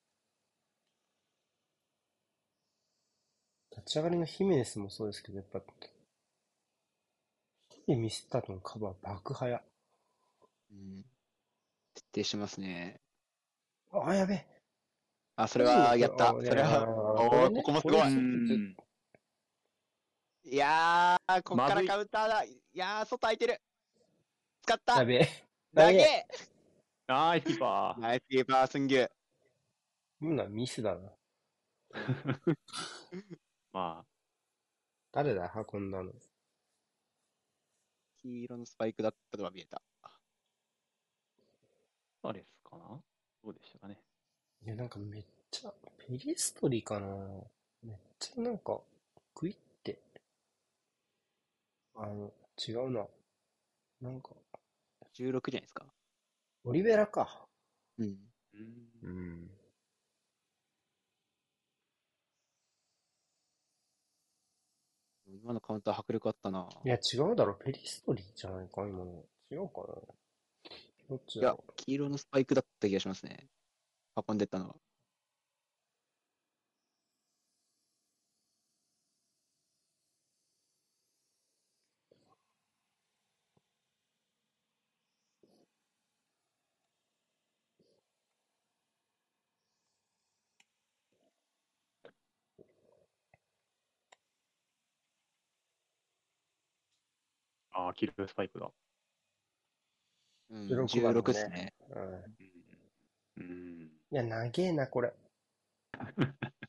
[3.75, 5.59] 立ち上がりのヒメネスもそうですけど、やっぱ、
[7.69, 9.63] 一人ミスった後のカバー爆早。
[10.71, 11.03] うん。
[11.95, 13.01] 徹底してますね。
[13.91, 14.45] あ、やべえ。
[15.35, 16.29] あ、それはやった。
[16.29, 18.75] あそれは、おーここもすごい
[20.43, 22.43] いやー、こっからカウンターだ。
[22.43, 23.61] いやー、外空いてる。
[24.61, 24.99] 使った。
[24.99, 25.25] やべえ。
[25.75, 26.27] 投投げげ
[27.07, 28.01] ナイスキーパー。
[28.01, 29.09] ナイスキーパー、スンギュ。
[30.21, 31.11] 今のはミスだな。
[33.73, 34.05] ま
[35.11, 36.13] 誰だ、運んだの。
[38.21, 39.81] 黄色のスパイクだったとは見えた。
[40.03, 40.11] あ、
[42.23, 43.01] アレスかな
[43.43, 43.97] どうでしたかね。
[44.63, 47.07] いや、なんかめっちゃ、ペリストリかな
[47.83, 48.79] めっちゃなんか、
[49.33, 49.99] クイって。
[51.95, 53.07] あの、違うな。
[54.01, 54.35] なんか、
[55.17, 55.85] 16じゃないですか。
[56.63, 57.47] オリベラか。
[57.97, 58.17] うん。
[59.03, 59.41] うん。
[59.43, 59.51] ん。
[65.27, 66.67] 今のカウンター迫力あったな。
[66.85, 67.55] いや、違うだろ。
[67.55, 69.23] ペリストリじゃないか、今の。
[69.49, 69.95] 違うかな。
[71.09, 73.47] どっちいや黄色のスパイクだった気がしますね。
[74.27, 74.75] 運んでったのは。
[97.91, 98.71] ああ、キルスパイクだ。
[100.49, 101.73] うん、16番のね16っすね。
[101.89, 101.93] う。
[103.37, 103.43] うん。
[103.43, 103.91] うん。
[104.11, 105.13] いや、長えな、これ。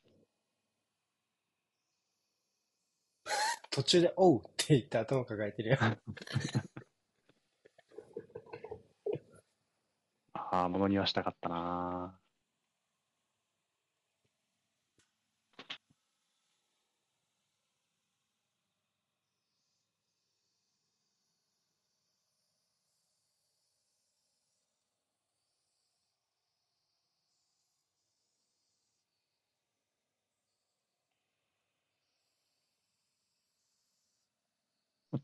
[3.71, 5.79] 途中で、おうって言って頭抱えてるよ。
[10.35, 12.19] ああ、ものにはしたかったな。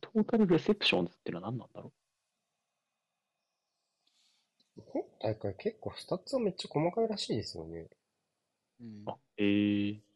[0.00, 1.92] total receptions っていうのは何なんだろ
[4.76, 7.86] 今大会結構スタッツはめっちゃ細かいらしいですよね。
[8.80, 9.10] うんう。
[9.10, 10.07] あ、ええ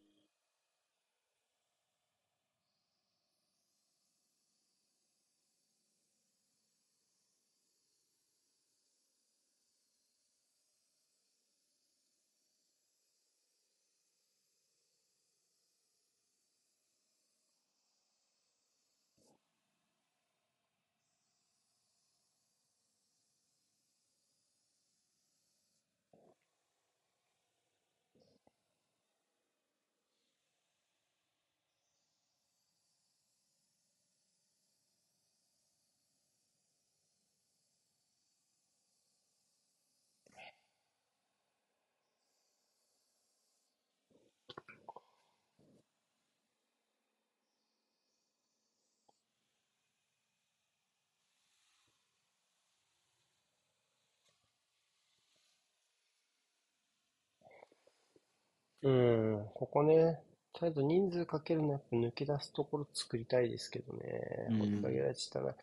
[58.83, 60.21] うん、ここね、
[60.53, 64.47] とりあえず人数かけるのやっぱ抜け出すところ作りたいですけどね。
[64.51, 65.55] うんほっとげられたな。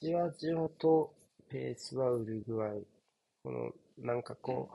[0.00, 1.12] じわじわと
[1.48, 2.82] ペースはウルグアイ。
[3.42, 4.70] この、なんかこ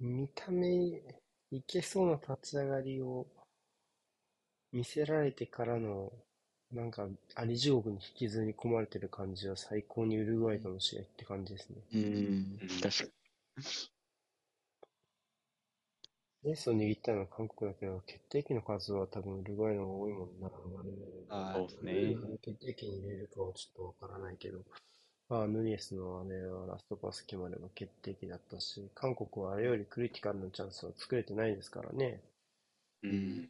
[0.00, 1.02] う、見た目
[1.50, 3.26] いけそうな立ち上がりを
[4.72, 6.12] 見せられてからの、
[6.72, 11.76] なんか、あり地獄に引きずり込まれてる感じは最高にウルグアイとの試合って感じですね。
[11.94, 12.80] うんうん。
[12.80, 13.12] 確か
[16.46, 16.52] に。
[16.52, 20.48] レースを握ったのは韓国だけど、決定機の数は多分ウルグアイの方が多いもんな。
[21.28, 22.38] はいそうですね。
[22.42, 24.58] 決定機に入れるかはちょっとわからないけど、
[25.28, 32.20] まあ、ヌニエスのあれはラストパス決まれば決定機だったし、韓国はあれよりクリティカルなチャンスは作れてないですからね。
[33.02, 33.48] うん。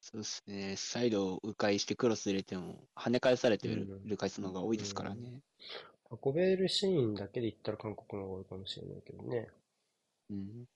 [0.00, 0.74] そうですね。
[0.76, 5.40] サイドを迂回してクロス入れても、跳ね返されてうんる回数の方が多いですからね。
[6.22, 9.48] 運べるシーンだけで言ったら韓国の方が多いかもしれないけどね。
[10.30, 10.66] うん。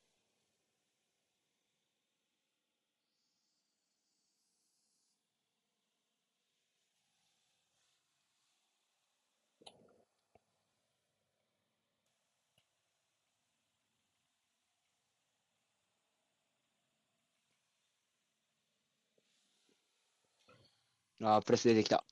[21.23, 22.05] あー、プレス出てきた。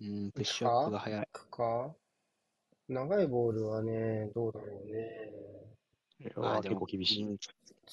[0.00, 1.20] うん、プッシュアップが早い。
[1.20, 1.94] 行くか？
[2.88, 5.32] 長いボールはね、どうだろうね。
[6.36, 7.24] あーでも結構厳しい。
[7.24, 7.38] うん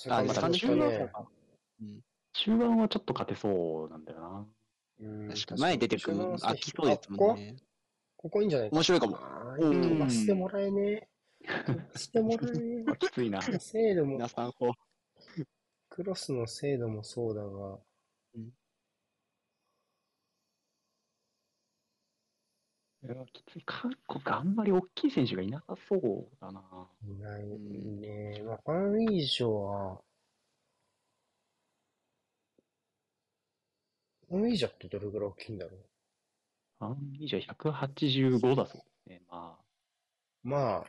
[0.10, 1.96] ああ、でも30まあ中分盤ね。
[2.34, 4.48] 中盤はちょっと勝てそうなんだよな。
[5.02, 7.56] うん確かに前出てくるのきそうですもんね。
[8.18, 8.42] ここ？
[8.42, 8.70] いいんじゃない？
[8.70, 9.18] か面白いかも。
[9.58, 11.08] 飛ばしてもらえね
[11.42, 11.54] え。
[11.66, 13.40] 飛ばしてもらえねあ きついな。
[13.50, 13.60] え。
[13.60, 14.74] 精度も皆、さん、こ
[15.90, 17.80] クロスの精度もそうだが、
[23.04, 23.64] いやきつい。
[23.66, 26.62] 韓国あんまり大きい選手がいなさそうだな。
[27.06, 28.42] いないんね。
[28.46, 30.02] まあ、ファン・ウィージョは、
[34.30, 35.78] ファン・ウィージョってどれぐらい大きいんだろ
[36.80, 39.22] ファン以上185だそうですね。
[39.30, 39.64] まあ、
[40.46, 40.48] う。
[40.48, 40.86] ま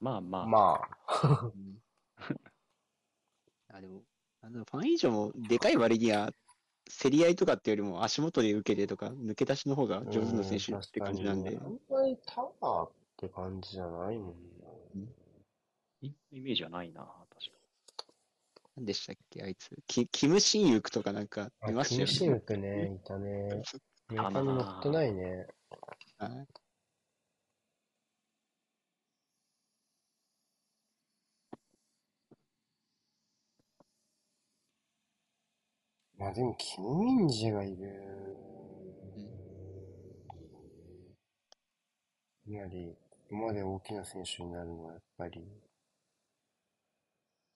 [0.00, 0.42] まあまあ。
[0.42, 1.52] あ、まあ、う。
[1.54, 1.82] う ん
[3.68, 4.02] あ、でも、
[4.40, 6.30] あのファン以上もでかい割には、
[6.90, 14.34] 競り合いとかってよりも足元で受けてとか、抜け出しの方が上手な選手って感じなんであんまりタワーって感じじゃないもんな。
[16.02, 18.06] イイメージはないな、確か
[18.76, 19.70] 何でしたっけ、あいつ。
[19.86, 22.40] キキム・シンユクとかなんかあ、出ましたよキムシンね。
[22.40, 23.64] クね、いたね。
[24.10, 25.46] ネたなタに乗ってないね。
[26.18, 26.63] はい
[36.24, 37.92] まあでも、キム・ミンジェがいる。
[42.46, 45.46] やはり、ここまで大きな選手になるのは、やっぱり、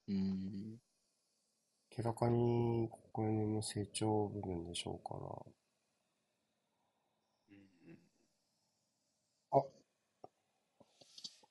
[0.07, 0.77] うん。
[1.97, 5.51] 明らかに、ここの成長部分でしょうから。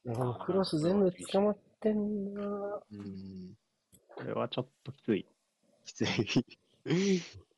[0.04, 2.42] いやでも、クロス全部捕まってんな。
[2.92, 3.54] うん。
[4.06, 5.26] これはちょっときつい。
[5.84, 6.67] きつい。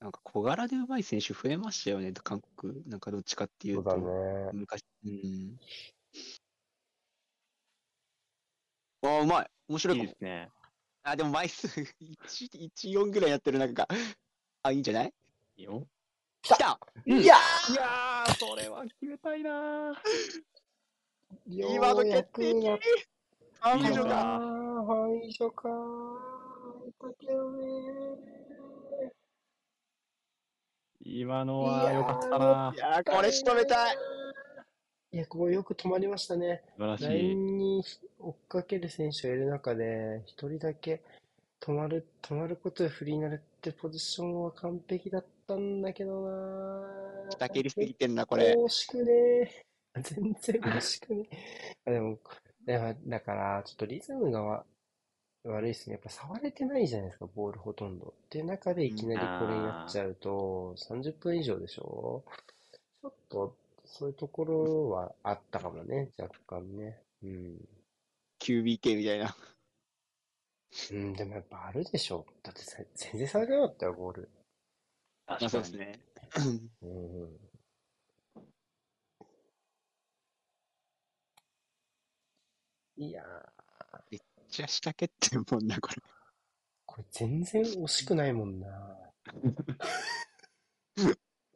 [0.00, 2.82] なんか小柄で上手い選手増えましたよね、韓国。
[2.88, 4.00] なんかどっちかっていそううだと。
[4.00, 4.50] ね。
[4.52, 4.82] 昔。
[5.04, 5.58] うん。
[9.02, 9.50] ああ、うまい。
[9.68, 10.16] 面白いかもいいで。
[10.16, 10.50] すね。
[11.02, 11.68] あ、でも枚数
[12.00, 13.88] 1、 1、4ぐらいやってる中か。
[14.62, 15.14] あ、いいんじゃない？
[15.56, 15.88] いいよ。
[16.42, 16.80] 来た。
[17.04, 19.94] いやいやー、それは決めたいなー。
[21.48, 22.82] 今の決定ようやく
[23.60, 24.10] あ、いいのか。
[25.54, 25.68] か。
[31.02, 33.96] 今のは良かったないやー、これ仕留めたい。
[35.12, 36.62] いや、ここよく止まりましたね。
[36.76, 37.34] 素晴らしライい。
[37.34, 37.84] ンに
[38.18, 41.02] 追っかける選手がいる中で、一人だけ
[41.60, 45.24] 止まる、止まることでフリーになるってポジションは完璧だっ
[45.54, 48.54] たんだけどな下蹴りすぎてんな、これ。
[48.54, 49.66] 惜しくねえ。
[50.02, 51.74] 全然惜しくねえ。
[51.86, 52.18] あでも、
[52.66, 54.64] だだから、ちょっとリズムがわ
[55.44, 55.94] 悪いですね。
[55.94, 58.08] やっぱ触れてないじゃないですか、ボールほとんど。
[58.08, 62.24] っていう中でいきなりこれになっちゃうと、30分以上でしょ？
[63.02, 66.98] ちょっと、そういうところはあったかもね、若干ね。
[67.22, 67.68] うん。
[68.40, 69.36] QBK みたいな。
[70.92, 72.24] うん、でもやっぱあるでしょ。
[72.42, 74.28] だってさ全然触れなかったよ、ボール。
[75.30, 75.50] まあ確かに。
[75.50, 76.00] そうですね。
[76.82, 77.40] うん。
[82.96, 84.18] いやー、
[84.50, 85.96] じゃあ下蹴ってるもんな、これ。
[86.84, 88.66] これ全然惜しくないもんな。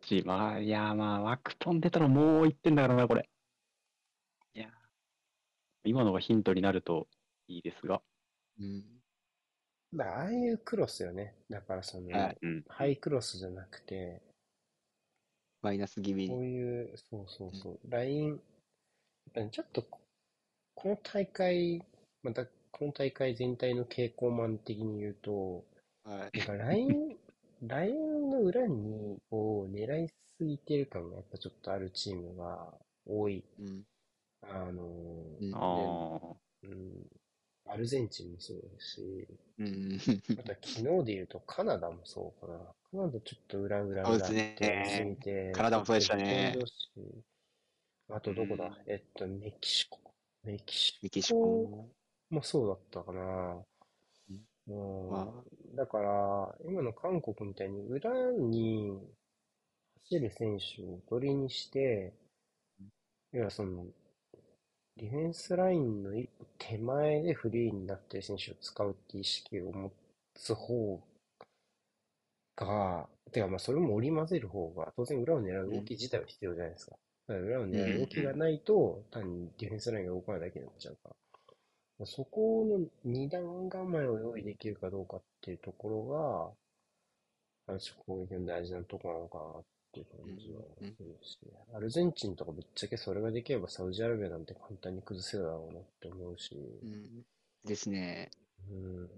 [0.03, 3.29] しまあ、いや、まあ、枠飛んでたらもう1点だからな、これ。
[4.55, 4.69] いや、
[5.83, 7.09] 今のがヒントになると
[7.49, 8.01] いいですが。
[8.61, 8.94] うん。
[9.95, 11.35] だからああいうクロスよね。
[11.49, 12.65] だからその、はいうん。
[12.69, 14.21] ハイクロスじゃなくて、
[15.65, 16.41] マイナス気味こに。
[16.41, 18.41] ういう、そうそうそう、ライン、
[19.51, 19.99] ちょっとこ、
[20.75, 21.83] この大会、
[22.23, 25.65] また、この大会全体の傾向マン的に言うと、
[26.05, 26.39] はい。
[26.39, 27.17] なんかライン、
[27.63, 30.15] ラインの裏に、を狙いす
[30.45, 32.75] ぎてる感がやっぱちょっとあるチームが
[33.07, 33.43] 多い。
[33.59, 33.85] うん。
[34.43, 36.37] あのー、うんああ。
[36.65, 37.07] うん、
[37.67, 40.01] アルゼンチンもそうだし、うん。
[40.37, 42.59] また昨日で言うとカナダもそうかな。
[42.91, 46.57] カナダちょっと裏裏裏ってやりすぎて、カナダもそうでしたね
[48.11, 49.99] あとどこだ、うんえっと、メキシコ。
[50.45, 51.89] メキシメキシコ
[52.31, 52.43] も。
[52.43, 53.57] そうだったかな。
[54.29, 55.45] うんもう、ま
[55.77, 58.99] だから、今の韓国みたいに裏に
[60.05, 62.15] 走る選手を取りにして、
[63.33, 63.87] 要はその、
[64.97, 69.93] ディフェンスラインの一歩手前でフリーになってる選手を使うっていう意識を持
[70.35, 71.03] つ方
[72.57, 76.93] が、てかまあそれも織り交ぜる方が、当然裏を狙う動き自体は必要じゃないですか。
[77.27, 82.07] だから裏のね、う動きがないと、単にディフェンスラインが動かないだけになっちゃうから。
[82.07, 86.55] そこの二段構えを用意できるかどうかっていうところ
[87.67, 89.65] が、ある種攻撃の大事なところなのかなっ
[89.95, 91.39] ていう感じはするし、
[91.73, 97.25] アルゼンチンとかぶっちゃけそれができればサウジアラビアなんて簡単に崩せるだろうなって思うし、うん。
[97.65, 98.31] ですね。
[98.71, 99.11] うん。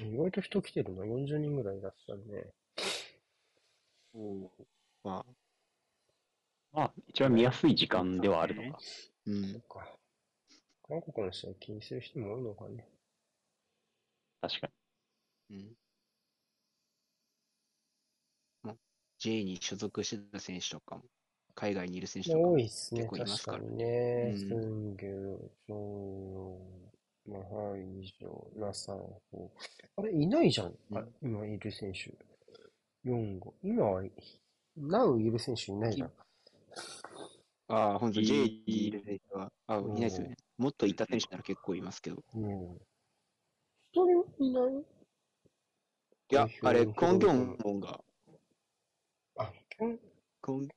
[0.00, 1.04] 意外と人来てるな。
[1.04, 2.52] 40人ぐらいいらっしゃるね。
[4.14, 4.50] お
[5.04, 5.24] まあ、
[6.72, 8.78] まあ、一番見やすい時間ではあるのか。
[9.26, 9.62] うんそっ。
[9.68, 10.03] か。
[10.86, 12.86] 韓国の試合気にする人も多いのかね。
[14.42, 14.68] 確か
[15.48, 15.56] に。
[15.56, 15.72] うん。
[18.62, 18.76] まあ、
[19.18, 21.02] J に所属してた選手とかも、
[21.54, 24.32] 海外にいる選手とかも多いっすね、結構いますからにね。
[24.32, 26.58] うんスンギュ、ジョンヨ
[27.28, 28.96] ン、マハイジョ、ナサン
[29.32, 29.50] ホ。
[29.96, 30.66] あれ、いないじゃん。
[30.66, 32.12] あうん今いる選手。
[33.08, 33.54] 4、5。
[33.62, 34.02] 今は、
[34.76, 36.12] ナウいる選手いないじゃん。
[37.68, 40.36] ああ、本当い J いにいる選手は、あ、いないですよね。
[40.56, 42.22] もっといた選手なら結構いますけど。
[42.34, 42.76] うん。
[43.92, 44.84] 一人もいない？
[46.30, 47.58] いや、あれ、コンギョンン。
[47.64, 48.00] モンが、
[49.36, 49.98] あ、コン、
[50.40, 50.68] コン、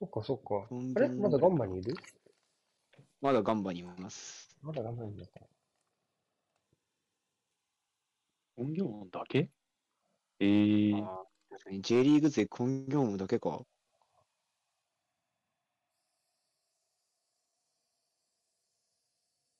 [0.00, 0.92] そっかそっかコン。
[0.96, 1.94] あれギョンまだガンバにいる？
[3.20, 4.56] まだガンバにいます。
[4.62, 5.32] まだガンバにいるのか。
[8.56, 9.50] 本業だけ？
[10.40, 11.06] えー、あー
[11.50, 13.60] 確かに J リーグ勢コンギョンモンだけか。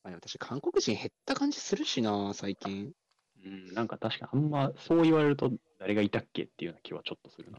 [0.03, 2.93] あ、でも私、韓国人減った感じするしな、最近。
[3.45, 7.59] うん、なんか確かにあんまそう言われると誰がいたっけっていうような気はちょっとするな。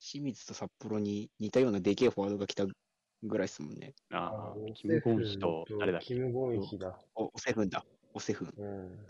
[0.00, 3.92] 清水と札幌に似たようなでけえフォワードが来たぐらいですもんね。
[4.12, 6.06] ああオ、キム・ゴンヒと誰だっけ？
[6.06, 6.98] キム・ゴンヒだ。
[7.14, 7.84] お、おセフンだ。
[8.14, 8.54] おセフン。
[8.56, 9.06] うん。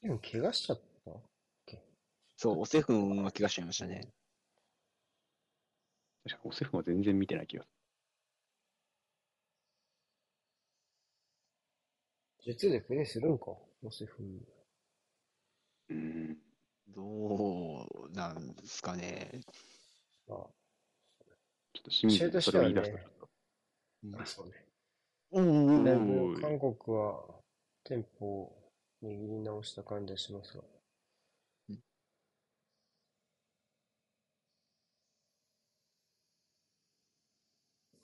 [0.00, 1.10] でも怪我しちゃった
[2.36, 4.08] そう、おセフンは怪我しちゃいましたね。
[6.24, 7.68] 確かにオセフは全然見てない気がす
[12.46, 13.46] 実でプレイするんか
[13.82, 14.22] モセフ。
[15.90, 16.36] うん。
[16.88, 19.30] どうなんですかね。
[20.28, 20.46] あちょ
[21.80, 23.28] っと清水にそれを言い出すとちょっと。
[24.22, 24.52] あ、そうね。
[25.30, 25.96] おおだい
[26.40, 27.40] 韓国は
[27.84, 30.64] テンポを握り直した感じがしますが。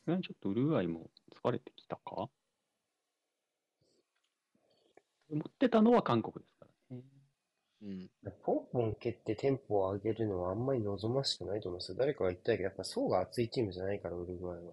[0.06, 1.10] ちょっとウルグアイも
[1.42, 2.28] 疲れてきたか？
[5.28, 7.02] 持ってたのは韓国ですからね。
[7.82, 8.10] うん。
[8.44, 11.96] ポンポン蹴ってテンポを上げるのはあんまり望ましくないと思うんですよ。
[11.98, 14.72] 誰かが言ったけど、やっぱ層が厚いチームじゃないから、ウルグアイは。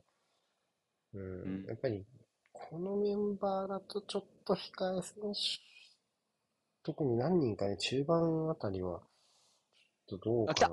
[1.15, 1.21] うん。
[1.21, 2.05] うんやっぱり、
[2.51, 5.39] このメンバーだとちょっと控え選手、
[6.83, 9.01] 特に何人かね、中盤あたりは、
[10.07, 10.69] ちょっとどうか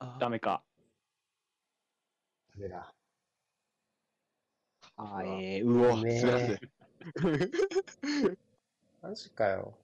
[0.00, 0.62] なあダメか。
[2.58, 2.92] ダメだ。
[4.96, 6.60] あえー、うお、ねすいません。
[9.00, 9.78] マジかよ。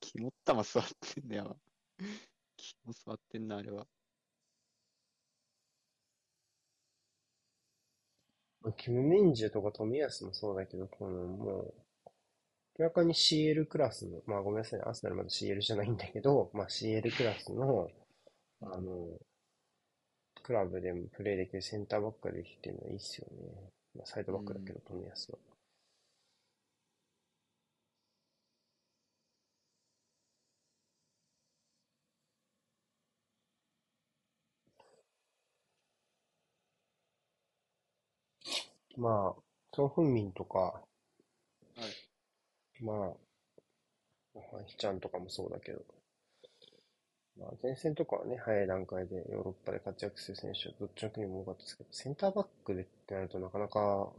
[0.00, 0.84] 肝ったま座っ
[1.14, 1.56] てんだよ。
[2.56, 3.86] 肝座ってんな、あれは。
[8.76, 11.74] キム・ミンジェとか富安もそうだけど、このもう、
[12.78, 17.88] 明らかに CL クラスの、まあごめんなさいね、アーセナルまだ CL じゃないんだけど、まあ CL クラスの、
[18.62, 19.18] あの、
[20.46, 23.72] クラブでもプレーできるセンターバックができてるのはいいっすよね。
[23.96, 25.38] まあサイドバックだけど、富安は。
[38.96, 39.42] まあ、
[39.74, 40.80] ソン・フンミンとか、
[42.80, 42.96] まあ、
[44.34, 45.84] まあヒちゃんとかもそうだけど、
[47.38, 54.12] まあ、前線とかはね、早い段階でヨーロッパで活躍する選手はどっちの国も多かったですけど、センターバックでってなるとなかなか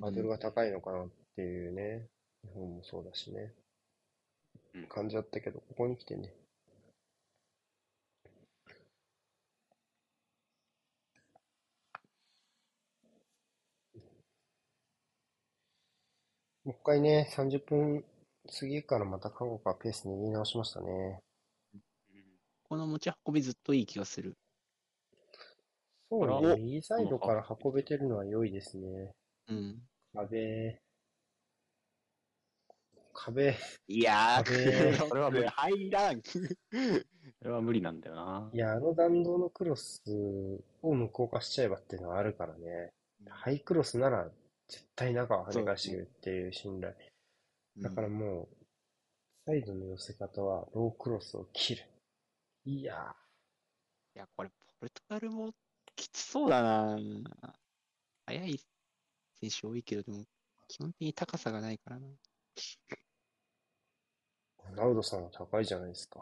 [0.00, 2.06] ハードルが高いのかなっていうね、
[2.44, 3.52] 日本もそうだしね。
[4.74, 6.32] うん、感じだったけど、ここに来てね、
[16.66, 18.04] もう一回ね、30分
[18.60, 21.23] 過ぎからまた韓国はペース握り直しましたね。
[22.74, 24.36] この持ち運びずっといい気がする。
[26.10, 29.14] そうあね、右サイドから運べてるのは良いですね。
[29.46, 29.78] うん。
[30.12, 30.80] 壁、
[33.12, 33.54] 壁、
[33.86, 36.20] いや壁ー、これはもう 入らん。
[36.22, 38.50] それは無理なんだよな。
[38.52, 40.02] いや、あの弾道のクロス
[40.82, 42.92] を無効化しちゃえばっていうのはあるからね。
[43.28, 44.28] ハイクロスなら
[44.66, 46.92] 絶対中を跳ね返してるっていう信頼。
[47.78, 48.56] だからもう、
[49.46, 51.84] サイドの寄せ方はロークロスを切る。
[52.66, 53.14] いや
[54.14, 54.50] いや、これ、
[54.80, 55.52] ポルトガルも
[55.96, 56.96] きつそうだな。
[58.26, 58.58] 速い
[59.40, 60.24] 選手多いけど、でも、
[60.68, 62.06] 基本的に高さがないからな。
[64.72, 66.20] ー、ラウドさんは高いじゃないですか。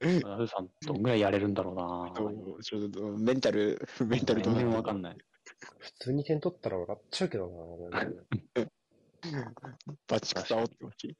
[0.00, 2.12] ナウさん、どんぐらいやれるんだろうな。
[2.62, 5.18] ちょっとメンタル、 メンタルどう全然なわかんない。
[5.78, 8.00] 普通に点取ったら笑っちゃうけどな、
[10.06, 11.16] バチクソ煽ってほしい。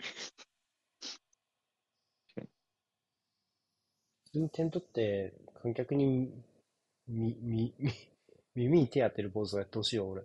[4.29, 6.31] 普通に点取って、観客に、
[7.07, 7.93] み、み、み、
[8.55, 10.22] 耳に手当てるポーズをやってほしいよ、俺。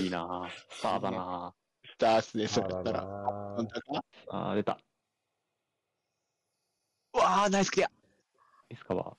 [0.00, 3.04] いいなスターだなスターっすね、そったら。
[3.04, 4.78] あー、出た。
[7.12, 7.90] うわー、ナイスクリア
[8.70, 9.14] エスカバー。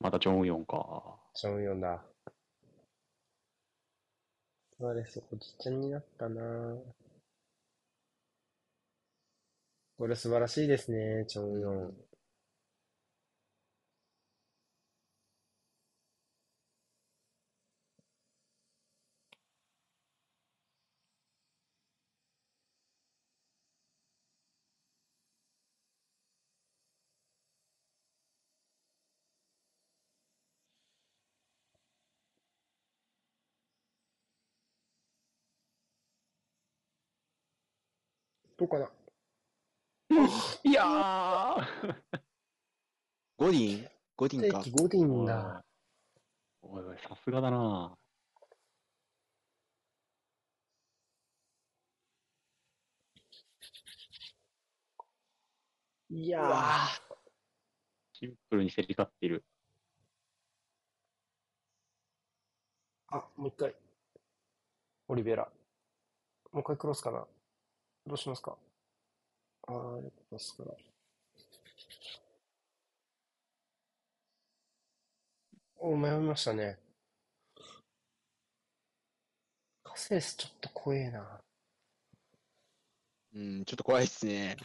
[0.00, 1.16] またジョンウヨンか。
[1.34, 2.02] ジョンヨンだ。
[4.78, 6.76] スアレスおじちゃんになったな
[9.98, 11.94] これ素晴らしいですね、チョンヨン。
[38.58, 39.05] どうかな？
[40.64, 41.94] いやー
[43.36, 44.64] ゴディンゴディンか。
[44.70, 45.62] ゴディンだ。
[46.62, 47.98] おいおい、さすがだな。
[56.08, 56.48] いうやー。
[56.48, 56.88] わ
[58.14, 59.44] シンプルに競り勝っている。
[63.08, 63.74] あ、もう一回。
[65.08, 65.46] オリベラ。
[66.52, 67.26] もう一回クロスかな。
[68.06, 68.56] どうしますか？
[69.66, 70.74] あー、クロスから。
[75.78, 76.78] お、迷いましたね。
[79.82, 81.40] カセレスちょっと怖えな。
[83.34, 84.56] うん、ちょっと怖いっすね。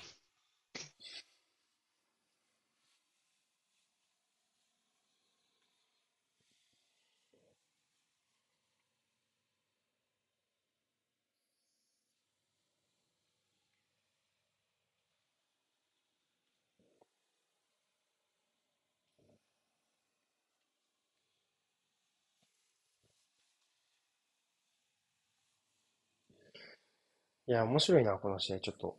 [27.52, 28.60] いや、面白いな、この試合。
[28.62, 28.96] ちょっと、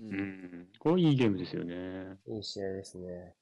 [0.00, 0.04] う。
[0.04, 0.14] うん
[0.64, 0.68] ん。
[0.78, 2.18] これいいゲームですよね。
[2.28, 3.34] いい試合ですね。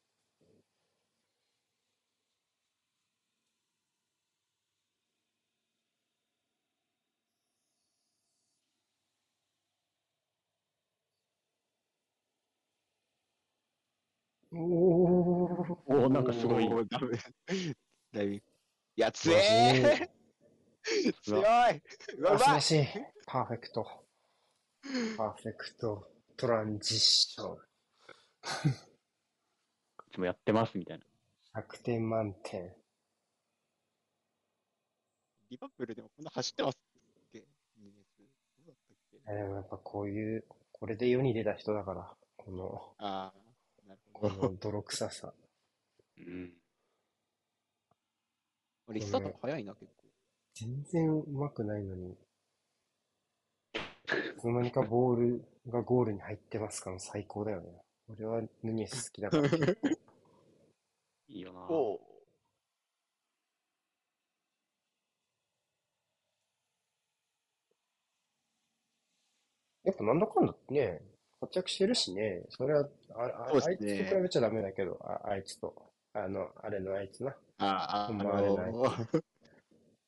[14.53, 16.69] おー、おおなんかすごい。
[16.89, 17.19] ダメ。
[18.13, 18.35] だいぶ。
[18.35, 18.43] い
[18.95, 20.09] や、強え
[21.25, 22.87] 強いうわ素晴らしい。
[23.27, 24.08] パーフェクト。
[25.17, 26.09] パーフェクト。
[26.37, 27.57] トランジッション。
[27.57, 27.59] い
[30.13, 31.05] つもやってますみたいな。
[31.61, 32.73] 100点満点。
[35.51, 36.79] リバプールでもこんな走ってますっ
[37.33, 37.45] け？
[37.81, 38.25] ニネスど
[38.65, 39.17] うだったっけ？
[39.27, 44.51] えーでもやっぱこういう、これで世に出た人だから、この、ああ、なるこほど。
[44.51, 45.35] の泥臭さ。
[46.19, 46.53] うん。
[48.91, 50.05] リスタートも早いな、結構。
[50.55, 52.17] 全然上手くないのに、
[54.17, 57.67] いつの間にかボールがゴールに入ってますから最高だよね。
[58.09, 59.45] 俺はヌニエス好きだから。
[61.29, 61.67] いいよな。
[61.69, 62.01] おう
[69.85, 71.01] やっぱなんだかんだね、
[71.41, 75.75] 活躍してるしね、それは、あああいつと比べちゃダメだけど、ああいつと、
[76.13, 77.31] あの、あれのあいつな。
[77.59, 79.23] ああ、あほんまあれないのー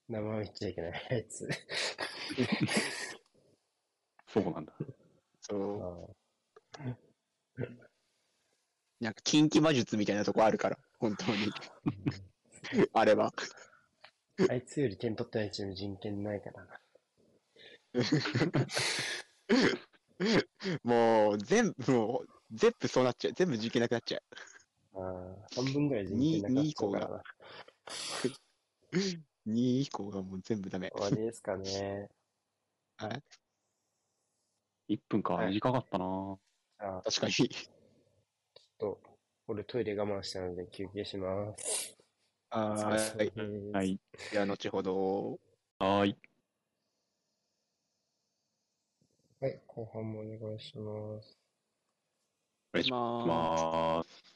[0.09, 1.49] 名前言っちゃいけないあいつ。
[4.33, 4.73] そうなんだ。
[5.41, 5.83] そう。
[5.83, 6.07] あ
[9.01, 11.53] なんか近畿魔術みたいなとこあるから、本当に。
[12.93, 13.33] あれは。
[14.49, 16.81] あいつより点取ってないチーム人権ないからな。
[20.85, 23.33] もう、全部、もう、全部そうなっちゃう。
[23.33, 24.23] 全部人権なくなっちゃう。
[24.95, 27.23] あー半分ぐらい人権なくなっちゃうからな。
[29.47, 30.91] 2位以降がもう全部ダメ。
[30.91, 32.11] 終わりですかね。
[32.99, 33.23] はい。
[34.91, 36.37] 1分か、はい短かったな。
[36.79, 37.33] あ、確かに。
[37.33, 37.49] ちょっ
[38.79, 39.01] と、
[39.47, 41.97] 俺トイレ我慢したので休憩します。
[42.51, 43.31] はお疲れ様ーい。
[43.31, 43.33] で
[43.71, 44.01] すはい。
[44.33, 45.31] では、後ほど。
[45.79, 46.17] はーい。
[49.41, 51.39] はい、後半もお願いします。
[52.73, 54.30] お願いしまます。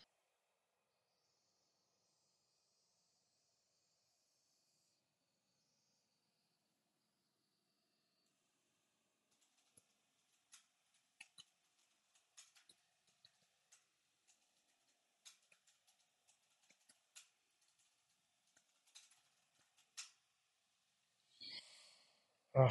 [22.57, 22.71] ああ、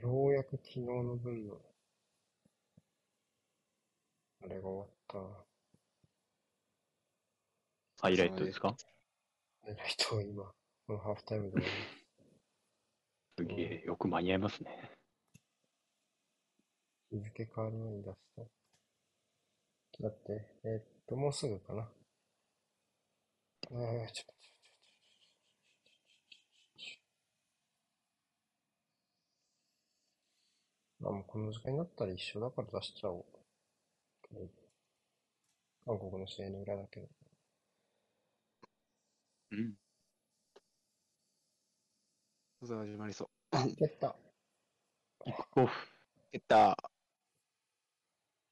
[0.00, 1.54] ようやく昨日の分の、
[4.42, 5.24] あれが終わったな。
[8.00, 8.74] ハイライトですか？
[9.62, 10.42] ハイライトを今、
[10.88, 11.62] このハーフタイムで
[13.38, 14.90] すげえ、よく間に合いますね。
[17.12, 18.42] り日付変わる前に出した。
[20.02, 21.88] だって、えーっと、もうすぐかな。
[23.70, 24.35] えー、ちょっと、
[31.06, 33.24] あもうこの時間になったら一緒だから出しちゃおう。
[35.84, 37.06] 韓国の試合の裏だけど。
[39.52, 39.74] うん。
[42.64, 43.76] そう始まりそう。
[43.76, 44.16] 蹴った。
[45.24, 45.88] キックオフ。
[46.32, 46.76] えった。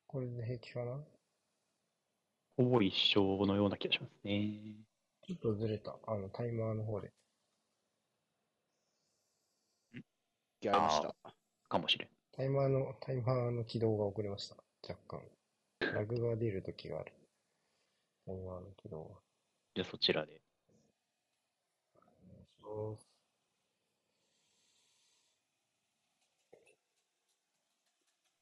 [0.06, 1.00] これで平気かな？
[2.56, 4.52] ほぼ一緒のような気がしますね。
[5.26, 5.96] ちょっとずれた。
[6.06, 7.10] あの、タイマーの方で。
[10.60, 11.16] やりました。
[11.68, 12.08] かもしれん。
[12.36, 14.56] タイマーの、タイマーの起動が遅れました。
[14.88, 15.22] 若干。
[15.80, 17.12] ラグが出るときがある。
[18.26, 19.20] タイマーの起動が。
[19.76, 20.40] じゃあそちらで。
[22.60, 23.14] そう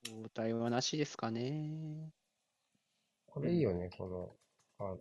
[0.04, 2.10] 交代はなしですかね。
[3.26, 4.36] これいいよね、この、
[4.78, 4.96] あの、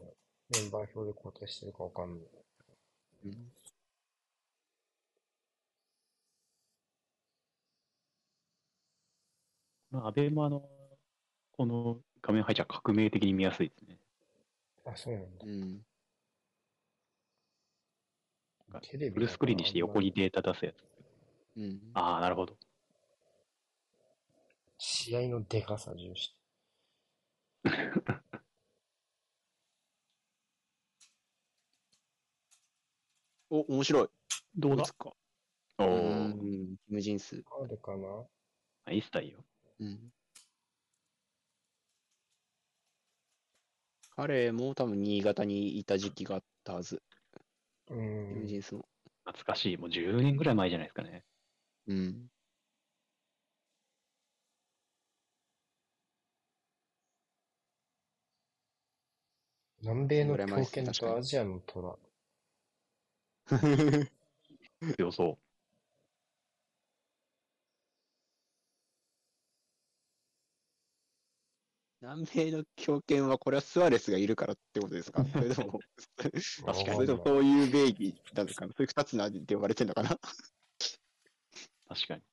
[0.49, 2.19] メンバー表で交代してるかわかんない。
[3.25, 3.51] うん。
[9.91, 10.63] まあ、アベマの、
[11.51, 13.97] この画面配置は革命的に見やすいですね。
[14.85, 15.45] あ、そうなんだ。
[15.45, 15.85] うん。
[18.81, 20.75] テレビフルスクリーンにして横にデータ出すやつ。
[21.57, 21.81] うん。
[21.93, 22.55] ああ、なるほど。
[24.77, 26.33] 試合のでかさ重視。
[33.49, 34.09] お、面白い。
[34.55, 34.83] どうだ？
[34.83, 35.13] 打つか。
[35.79, 36.77] おうー、ん。
[36.87, 37.43] キム・ジンス。
[37.61, 38.25] あるかな？
[38.85, 39.43] あいいスタイルよ。
[39.81, 39.99] うん。
[44.15, 47.01] 彼も多分新潟にいた時期があったはず。
[47.89, 48.45] うん。
[48.45, 48.85] ジンスも。
[49.25, 49.77] 懐かしい。
[49.77, 51.23] もう10年ぐらい前じゃないですかね。
[51.87, 52.29] うん。
[59.81, 61.95] 南米の羨ましい狂犬確かにとアジアの虎。
[64.97, 65.50] 強そう。
[72.01, 75.23] 南米の強権は、これはスアレスがいるからってことですか？
[75.31, 75.79] それとも、
[76.17, 80.09] 確かにそれともそういう名義なのかなそういう二つなんで呼ばれてんのかな？
[81.87, 82.23] 確かに。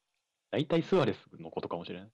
[0.51, 2.13] 大体スアレスのことかもしれない。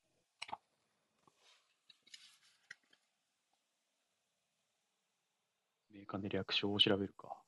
[5.90, 7.40] メーカーで略称を調べるか。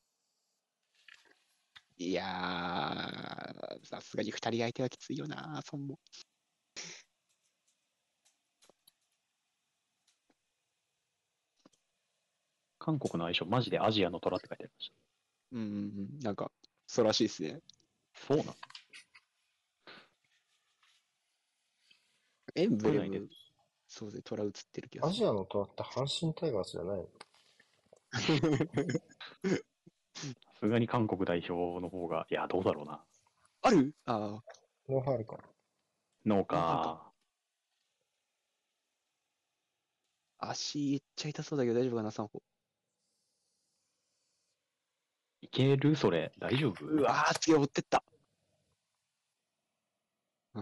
[1.97, 5.99] いやー、さすがに二人相手はきついよな、そんも。
[12.87, 14.93] 韓国の愛称、マジでアジアの虎って書いてありまし
[15.51, 15.69] うんうんう
[16.19, 16.23] ん。
[16.23, 16.49] なんか、
[16.87, 17.59] そうらしいですね。
[18.13, 18.19] た。
[18.33, 18.55] そうなの
[22.55, 23.27] エンブレないねム、
[23.89, 25.05] そうですね、虎映ってるけど。
[25.05, 27.03] アジアの虎って阪神タイガースじゃないの？
[27.03, 27.09] さ
[30.61, 33.03] すがに韓国代表の方が、いや、どうだろうな。
[33.63, 33.93] ある？
[34.05, 35.37] あノーファールか。
[36.25, 37.01] 農家
[40.39, 42.41] 足いっちゃ痛そうだけど大丈夫かな、サンホ。
[45.41, 45.95] いける？
[45.95, 46.85] それ、大丈夫？
[46.85, 48.03] うわー、次追ってった。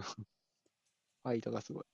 [1.24, 1.84] ァイトがすごい。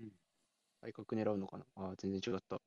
[0.00, 0.12] うん。
[0.80, 1.64] 対角狙うのかな？
[1.76, 2.60] ああ、全然違った。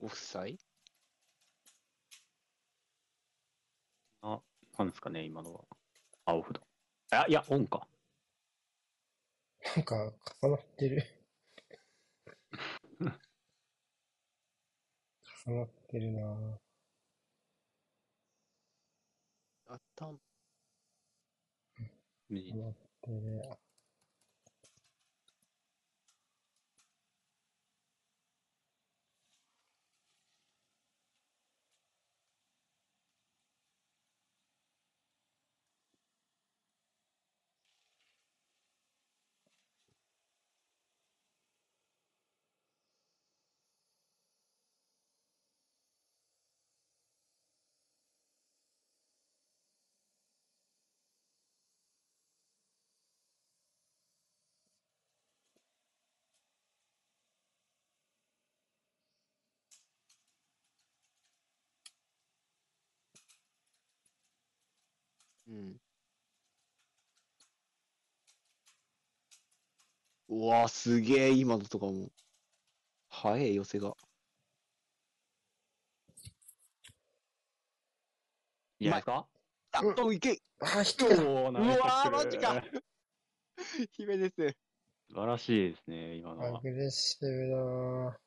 [0.00, 0.58] オフサイ？
[4.22, 4.40] あ、
[4.78, 5.60] なんですかね、今のは。
[6.24, 6.60] あ、オフだ。
[7.10, 7.86] あ、いや、オンか。
[9.76, 11.02] なんか、重なってる。
[13.00, 13.10] 重
[15.54, 16.58] なってるなぁ。
[19.68, 20.18] あったん。
[22.28, 23.67] 右重なってる。
[65.48, 65.80] うん。
[70.28, 72.10] うわ、すげえ、今のとかも。
[73.08, 73.94] 早い、寄せが。
[78.80, 79.26] いいじゃないですか？
[79.72, 82.62] あっと、いけあ、引おくー、うわマジか
[83.92, 84.34] 姫です。
[85.08, 86.58] 素晴らしいですね、今のは。
[86.58, 88.20] アグレッシブだ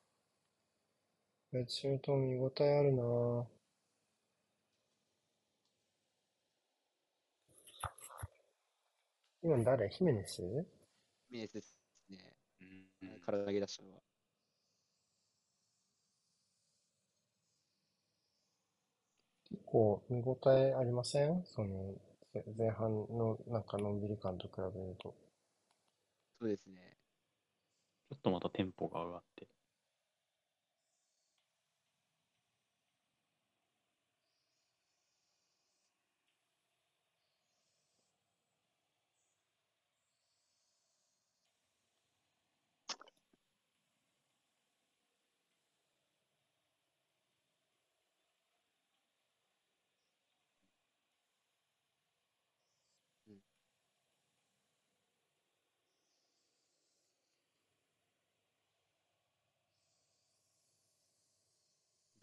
[1.95, 3.60] ート見応えあるなぁ。
[9.43, 9.89] 今の誰？
[9.89, 10.41] ヒメネス？
[11.29, 11.75] 姫です
[12.09, 12.17] ね。
[12.61, 14.01] うん体投げ出したのは。
[19.49, 21.43] 結構見応えありません？
[21.45, 21.95] その、
[22.33, 25.15] ぜ前半のなんかのんびり感と比べると。
[26.39, 26.97] そうですね。
[28.09, 29.47] ちょっとまたテンポが上がって。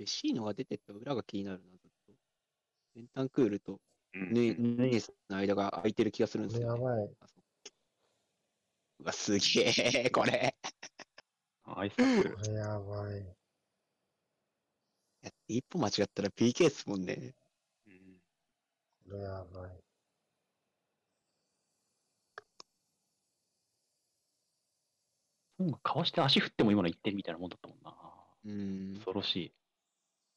[0.06, 2.12] シーノが出てった裏が気になるな、ずっと。
[2.94, 3.80] ベンタンクールと
[4.14, 6.82] うんヌイヌニエスの間が空いてる気がするんですよ、ね。
[6.82, 7.04] やばい。
[9.00, 9.72] うわ、すげ
[10.04, 10.56] え、これ。
[11.64, 12.02] アイスこ。
[12.50, 13.36] れやばい。
[15.48, 17.34] 一歩間違ったら PK っすもんね。
[17.86, 18.20] うん
[19.10, 19.70] これやばい。
[25.58, 27.94] なんかかわして足振っても今の1点みたいなもんだったもんな。
[28.44, 28.94] うん。
[28.94, 29.57] 恐ろしい。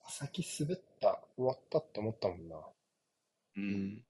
[0.10, 2.56] 先滑った、終わったって思ったもんな。
[2.58, 2.64] う
[3.58, 4.06] うん。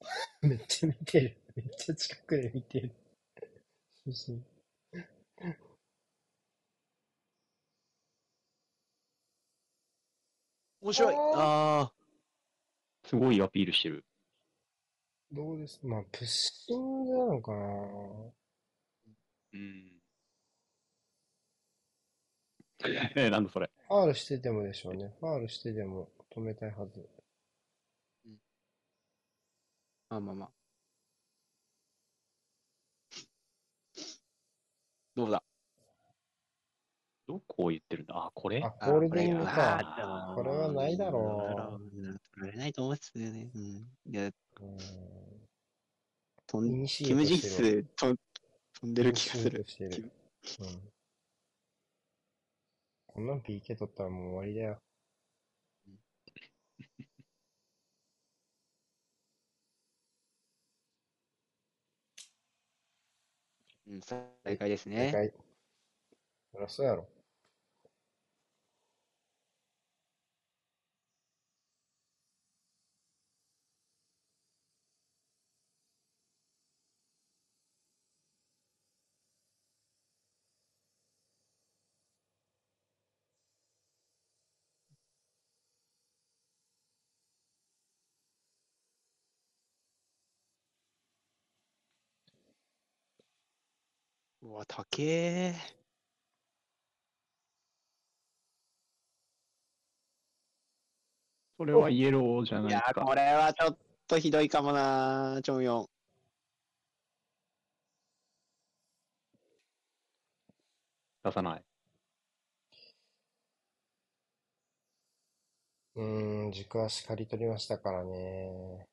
[0.42, 1.36] めっちゃ見てる。
[1.56, 2.90] めっちゃ近くで見てる。
[4.04, 4.44] 写真。
[10.82, 11.14] 面白い。
[11.14, 11.92] ああ。
[13.04, 14.04] すごいアピールしてる。
[15.32, 15.80] どうです？
[15.84, 18.32] まあ、プッシングなのかな
[19.52, 19.99] うん。
[23.16, 23.70] え、なんだそれ。
[23.88, 25.14] ファールしてでもでしょうね。
[25.20, 27.08] ファールしてでも止めたいはず。
[30.08, 30.50] まあまあまあ。
[35.14, 35.42] どうだ？
[37.26, 38.14] どこを言ってるんだ？
[38.16, 38.62] あ、これ？
[38.64, 39.78] あ、ホールディングあか。
[39.78, 41.80] あーこれはないだろう。
[42.34, 43.50] 取られないと思うんですよね。
[43.54, 43.62] うん。
[44.06, 44.34] いや、う。
[46.46, 48.16] とんキム・ジッスと
[48.80, 49.66] 飛んでる気がする。
[50.60, 50.92] うん。
[53.12, 54.80] こんなん PK 取ったらもう終わりだよ。
[63.86, 65.10] うん、再開です正ね。
[65.10, 65.32] 解。
[66.52, 67.08] そりゃそうやろ。
[94.50, 95.54] うわ、高え。
[101.56, 103.78] これはイエローじゃないいや、これはちょっ
[104.08, 105.86] とひどいかもな、チョンヨン。
[111.22, 111.64] 出さない。
[115.94, 118.88] うん、軸足刈り取りましたからね。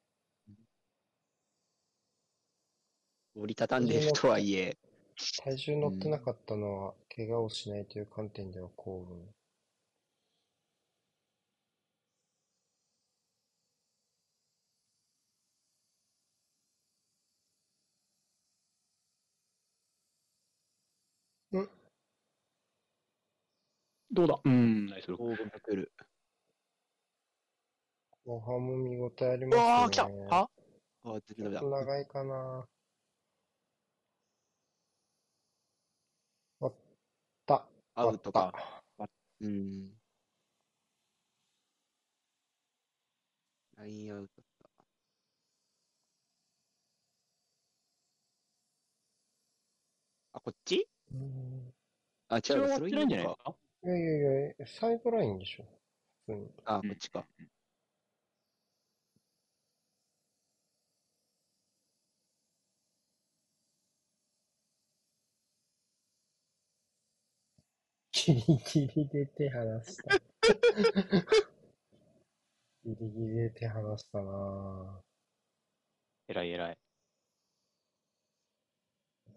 [3.35, 4.77] 折りたたんでるとはいえ。
[5.43, 9.27] 体重乗ってなかったのは、怪我をしないという観点では幸運。
[24.09, 24.39] どうだ？
[24.45, 25.23] うん、ナイスロック。
[25.23, 25.91] 大分が来る。
[28.25, 29.63] 後半も見応えありうますね。
[29.63, 30.49] わー、来たは？
[31.03, 31.61] あ、ダメだ。
[31.61, 32.67] 長いかな。
[37.49, 37.65] あ
[38.03, 38.03] った。
[38.03, 39.09] アウトあっか。
[39.41, 39.89] うん。
[43.77, 44.69] ラインアウトだ。
[50.33, 50.87] あ、こっち？
[52.29, 55.65] あ、違う、それはやってないんじゃないかいやいやいや、サイドラインでしょ。
[56.25, 56.51] 普通に。
[56.65, 57.25] あ、こっちか。
[68.27, 70.17] ギリギリで手離した。
[72.83, 75.01] ギリギリで手離したな
[76.27, 76.77] 偉い偉い。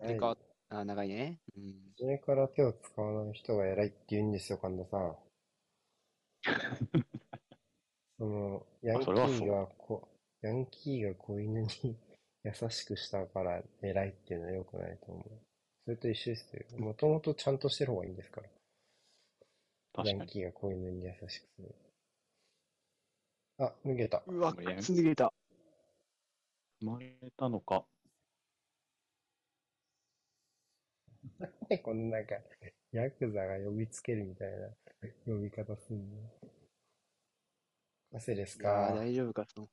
[0.02, 0.08] ぁ。
[0.08, 0.36] でか、
[0.70, 1.38] あ、長いね。
[1.56, 1.74] うん。
[1.98, 5.16] 初めから手を使わない人が偉いって言うんですよ、神田さん。
[8.18, 10.08] その、ヤンキーがこ、
[10.42, 11.96] ヤンキーが子犬に
[12.42, 15.24] 優しくしたから偉いっていうのは良くないと思う。
[15.84, 16.78] それと一緒ですよ。
[16.80, 18.48] もともとちゃんとしてる方がいいんですから。
[20.04, 20.26] ヤン。
[20.26, 21.74] キーが子犬に優しくする。
[23.58, 24.22] あ、脱げた。
[24.26, 25.32] うわ、靴脱げた。
[26.80, 27.84] 生まれたのか。
[31.68, 32.36] ね、 このなんか、
[32.92, 34.68] ヤクザが呼びつけるみたいな
[35.26, 36.30] 呼び方すんの？
[38.12, 39.68] 汗ですいやー、か大丈夫か、その。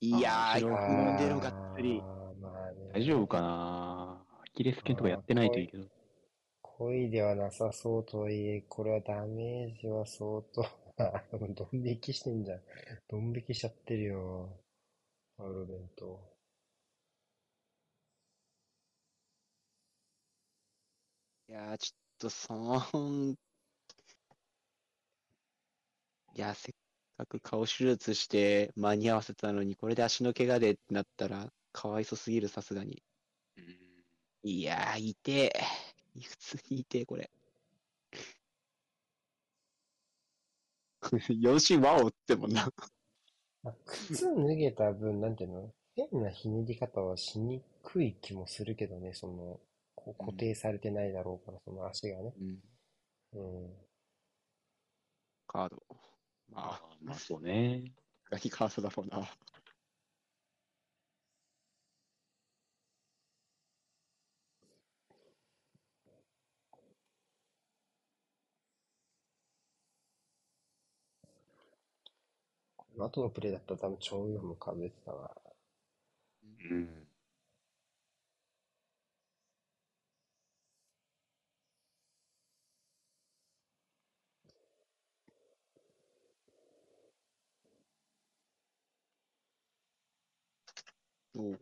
[0.00, 2.00] いやー、後ろ踏んでるがっつり。
[2.00, 5.99] あーまあね大丈夫かなアキレス腱とかやってないといいけど。
[6.80, 10.64] 恋ではなさそうとはいえ、これはダメージは相当。
[10.98, 11.22] あ
[11.54, 12.60] ドン引きしてんじゃん。
[13.08, 14.58] ドン引きしちゃってるよ。
[15.36, 16.20] パウロ弁当。
[21.48, 23.36] いやー、ちょっと、その、
[26.34, 26.74] いや、せっ
[27.18, 33.00] かく顔手術して間に合わせたのに、これで足の怪我でってなったら、かわいそすぎる、さすがに。
[34.42, 35.52] いやー、痛え。
[36.20, 37.30] 普通に痛え、これ。
[41.40, 42.70] よし、ワオってもんな。
[43.64, 45.74] あ靴脱げた分、なんていうの？
[45.94, 49.60] 変なひねり方はしにくい気もするけどね、その、
[49.94, 52.34] こう固定されてないだろうから、その足がね。
[52.40, 52.62] うん、
[53.34, 53.76] うん。
[55.46, 55.82] カード。
[56.48, 57.92] まあ、あまあそうね。
[58.30, 59.28] 何カードだろうな。
[73.08, 75.30] 後のプレイだったら多分超4も数えてたな。
[76.70, 77.06] うん。
[91.34, 91.60] おう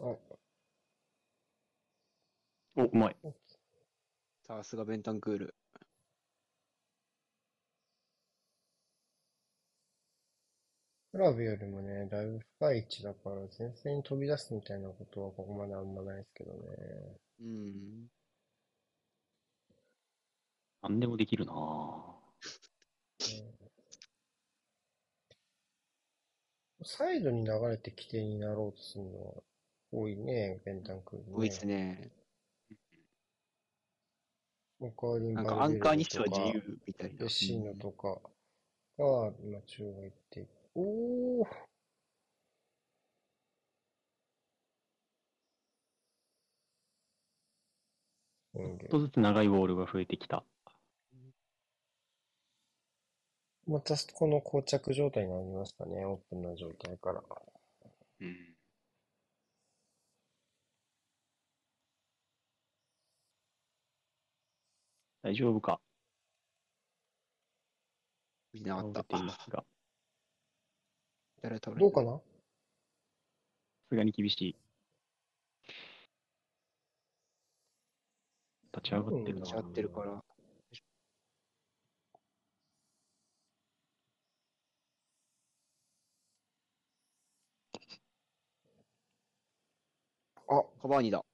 [0.00, 0.04] あ、
[2.76, 3.16] お、うまい。
[4.46, 5.54] さすがベンタンクール。
[11.12, 16.58] クラブよりもね、だいぶ深い位置だから、前線に飛び出すみたいなことはここまであんまないですけどね。
[17.40, 18.06] うん。
[20.82, 22.16] 何でもできるなぁ。
[26.84, 29.42] サイドに流れて起点になろうとするのは
[29.96, 31.32] 多いね、ベンタンクールね。
[31.34, 32.10] 多いですね。
[34.78, 37.20] なんかアンカーにしては自由みたいな。
[37.20, 38.20] ベッシーノとか
[38.98, 41.46] が、今中央行って、おー
[48.54, 50.44] うんちょっとずつ長いボールが増えてきた。
[53.66, 57.22] またこの膠着状態になりましたね、オープンな状態から。
[58.20, 58.55] うん。
[65.26, 65.80] 大丈夫か？
[68.52, 69.00] みんなあった。
[69.00, 69.64] 倒れていますが、
[71.42, 72.12] 誰倒れどうかな？
[72.12, 72.20] さ
[73.88, 74.56] すがに厳しい。
[78.72, 80.22] 立ち上がってるな立ち会ってるから。
[90.48, 91.24] あ、カバーニだ。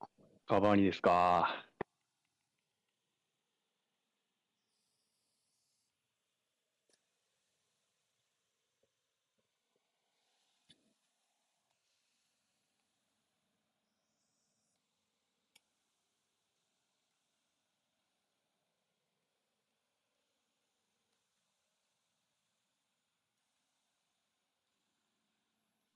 [0.47, 1.67] カバーニですか。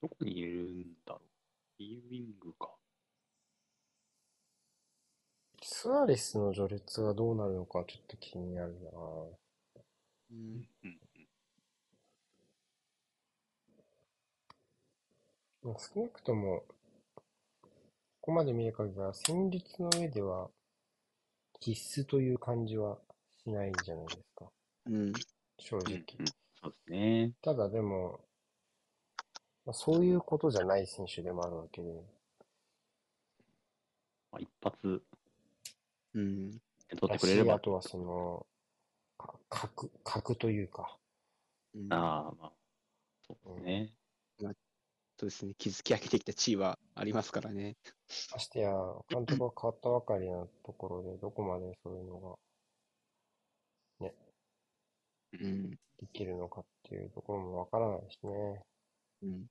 [0.03, 1.21] どこにいるんだろ
[1.81, 1.83] う。
[1.83, 2.71] イーウィングか。
[5.87, 8.91] スアレスの序列がどうなるのかちょっと気になるな
[10.33, 10.69] うん。
[10.83, 10.99] うん。
[15.63, 17.23] まあ少なくとも、こ
[18.21, 20.49] こまで見る限りは戦術の上では
[21.61, 22.99] 必須という感じは
[23.45, 24.47] しないじゃないですか、
[24.87, 25.13] うん。
[25.61, 25.87] 正直。
[25.87, 26.27] うんうん
[26.61, 27.33] そうですね。
[27.43, 28.19] ただでも、
[29.65, 31.89] まあ、そういうことじゃない選手でもあるわけで、
[34.33, 35.01] まあ、一発
[36.17, 36.51] うん。
[36.51, 36.59] で
[36.97, 37.61] 取っだてくれればしあ。
[37.61, 38.47] とはその、
[39.19, 40.99] か格、格というか、
[41.75, 42.53] うんああ、まあ、
[43.27, 43.93] そうですね。
[45.19, 45.55] そうですね。
[45.55, 47.77] 築き上げてきた地位はありますからね。
[48.33, 48.73] ましてや、
[49.09, 52.37] 監督が変わったばかりなところで、どこまでそういうのが
[55.41, 55.71] うん。
[55.71, 55.79] で
[56.13, 58.63] きるのかっていうところもわからないしね。
[59.23, 59.47] うん。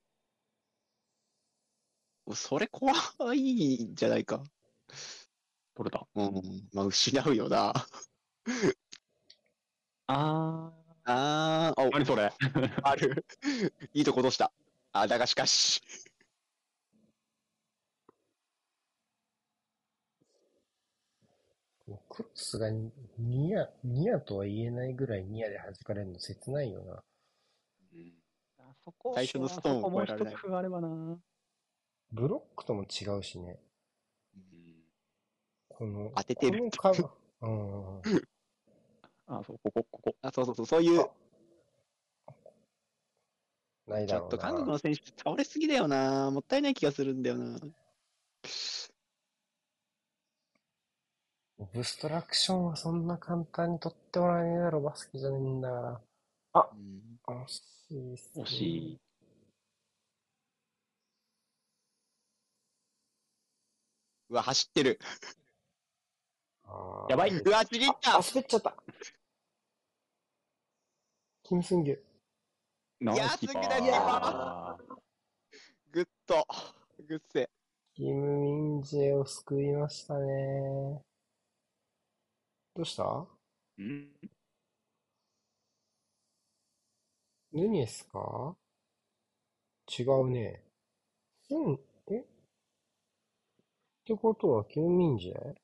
[2.35, 2.93] それ怖
[3.35, 4.43] いんじゃないか。
[5.75, 6.07] 取れた。
[6.15, 6.69] うん。
[6.73, 7.73] まあ、失うよな。
[10.07, 10.73] あ
[11.05, 12.31] あー、ー、お、何それ？
[12.83, 13.25] ある。
[13.93, 14.51] いいとこどうした。
[14.91, 15.81] あ、だがしかし。
[22.09, 27.03] クロスがニニヤ、ニヤとは言えないぐらいニヤで弾かれるの切ないよな。
[27.93, 28.13] うん
[28.57, 31.19] あそこ最初のストーンをあそこもう一越えられないつがあればな。
[32.11, 33.59] ブロックとも違うしね。
[35.79, 36.89] うんこの、当ててるこ
[37.41, 38.01] の。
[39.27, 40.15] あ、そう、ここ、ここ。
[40.21, 41.05] あ、そうそうそう、そういう、
[43.87, 44.65] ないちょっとだろうな。
[44.65, 46.31] 韓国の選手倒れすぎだよな。
[46.31, 47.59] もったいない気がするんだよな。
[51.57, 56.01] オブストラクションはそんな簡単に取ってもらえねえだろ、バスケじゃねえんだから。
[56.53, 57.61] あ、うん惜し
[57.91, 58.99] いっすね惜しい。
[64.29, 64.99] うわ、走ってる。
[67.09, 67.31] やばい。
[67.31, 68.75] うわ、ちぎっあ、たあ滑っちゃった。
[71.43, 71.95] キム・スンギュ。
[71.95, 74.77] いやすげえー。
[75.91, 76.47] ぐっと。
[77.07, 77.49] ぐっせ。
[77.93, 81.01] キム・ミンジェを救いましたね。
[82.75, 83.03] どうした？
[83.77, 84.09] うん？
[87.53, 88.55] ヌニエスか？
[89.97, 90.63] 違うね。
[91.47, 92.19] スン、え？
[92.19, 92.23] っ
[94.05, 95.33] てことは、キム・ミンジェ？
[95.33, 95.55] ヌ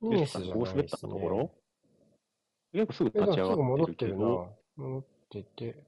[0.00, 1.12] ニエスじゃここ滑ったないですね。
[1.12, 1.50] ところ？
[2.72, 4.18] 結構すぐえ、立ちだからすぐ戻上がってってるな。
[4.18, 5.84] るけど、戻ってて。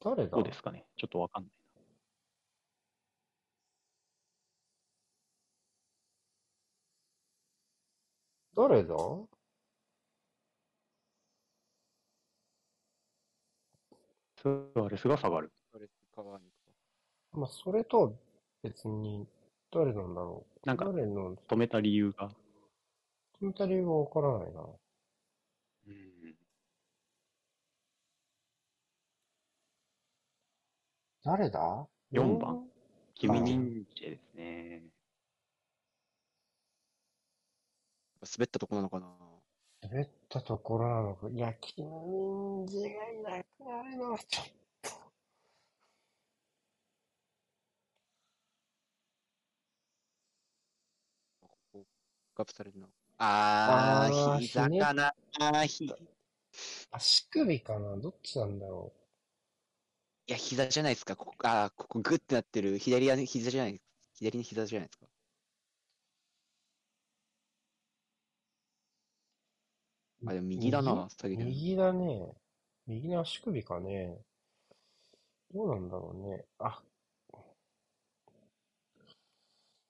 [0.00, 0.30] 誰だ？
[0.30, 0.84] どうですかね？
[0.96, 1.52] ちょっとわかんない
[8.54, 8.94] 誰だ？
[8.94, 8.98] な。
[14.40, 14.46] ス
[14.76, 15.52] アレスが下がる。
[17.32, 18.10] まあ、それとは
[18.62, 19.26] 別に、
[19.72, 20.47] 誰なんだろう。
[20.64, 22.30] なんか、止めた理由が。
[23.40, 24.60] 止めた理由がわからないな。
[25.86, 26.36] うん。
[31.24, 32.68] 誰だ ?4 番。
[33.14, 34.82] 君忍者ですね。
[38.20, 39.06] 滑ったところなのかな？
[39.82, 41.28] 滑ったところなのか。
[41.28, 44.46] いや、君忍者がいなくなるのはちょっ
[52.42, 52.86] ップされるな。
[53.18, 55.14] ああーー、膝かな。
[55.40, 55.92] あー、ひ、い
[56.90, 57.96] 足首かな？
[57.96, 58.92] どっちなんだろ
[60.28, 61.16] や、膝じゃないですか。
[61.16, 62.78] ここ、あー、ここグッてなってる。
[62.78, 63.80] 左は膝じゃない、
[64.14, 65.06] 左の膝じゃないですか。
[70.22, 70.30] う。
[70.30, 71.54] あ、でも右だな、下げてるの。
[71.54, 72.32] 右だね。
[72.86, 74.18] 右の足首かね。
[75.54, 76.44] どうなんだろうね。
[76.58, 76.82] あ。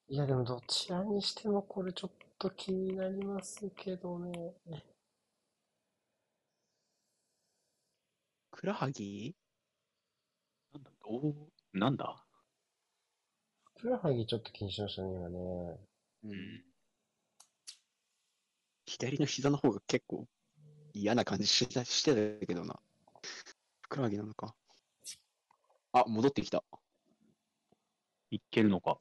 [0.08, 4.54] いや、でもどちらにしてもこれちょっと気になりますけどね。
[8.52, 9.34] ふくらはぎ？
[10.72, 10.90] なんだ？
[11.04, 11.34] おー
[11.72, 12.24] なんだ？
[13.76, 15.38] ふくらはぎちょっと気にしましたね、今ね。
[16.24, 16.64] うん。
[18.86, 20.26] 左の膝の方が結構
[20.92, 22.78] 嫌な感じしてたしてたけどな。
[23.82, 24.54] ふくらはぎなのか。
[25.92, 26.62] あ、戻ってきた。
[28.30, 28.98] いけるのか。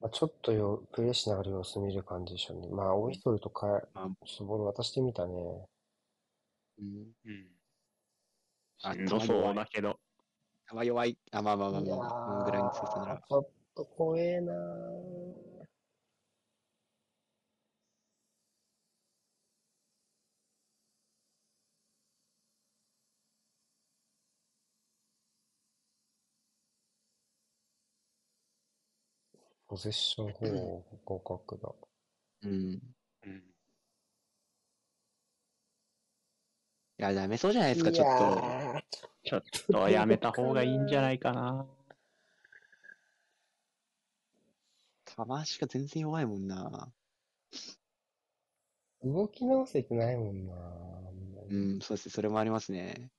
[0.00, 2.68] まあ、ちょっとよ、プレイしながら様子見る感じでしょうね。
[2.68, 5.32] まあ、オイストルとか、あちょっとボール渡してみたね。
[6.78, 7.12] うん。
[7.24, 7.46] うん。
[8.82, 9.98] あしんどそうだけど。
[10.70, 11.18] 球弱い。
[11.32, 12.10] あ、まあまあまあいやまあ。
[12.10, 13.18] このぐらいに強さならー、。
[13.18, 15.17] ちょっと怖えなー。
[29.68, 31.68] ポゼッション方合格だ。
[32.42, 32.52] うん。
[32.52, 32.80] い
[33.26, 33.42] うん。
[36.96, 38.12] や、ダメそうじゃないですか、ちょっと。
[38.14, 38.82] ー
[39.24, 41.66] ちょっとやめた方がいいんじゃないかな。
[45.04, 46.90] 球足が全然弱いもんな。
[49.04, 50.54] 動き直せてないもんな。
[51.50, 53.10] うん、そうですね、それもありますね。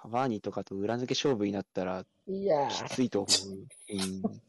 [0.00, 3.66] カバーニとかと裏抜け勝負になったらいやきー、ついと思う。
[3.90, 4.40] うん。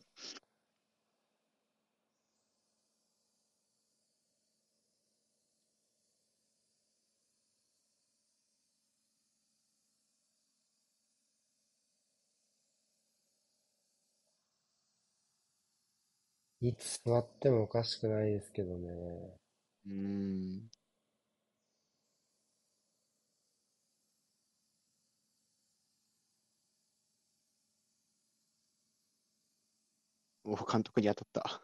[16.62, 18.90] いつ座ってもおかしくないですけどね。
[19.88, 20.70] うん。
[30.50, 31.62] お、監督に当たった。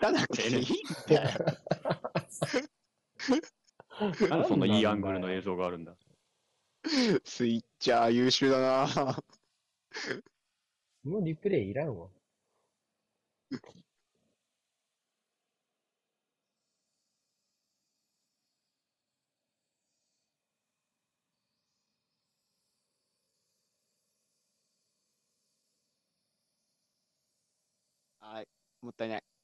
[0.00, 0.64] たなくていいん
[1.08, 1.30] だよ。
[4.28, 5.94] なんでそんないいアングルの映像があるんだ。
[7.24, 9.22] スイッチャー優秀だな。
[11.04, 12.08] もうリプレイいらんわ。
[28.88, 29.37] もったいない。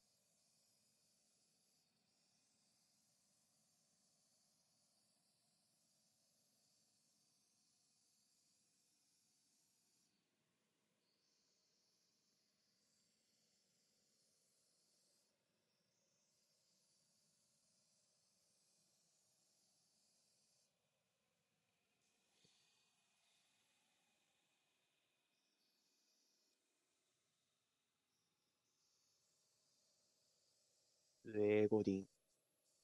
[31.35, 32.05] レーゴディン。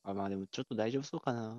[0.03, 1.57] あ、まあでもちょっと大丈夫そうかな。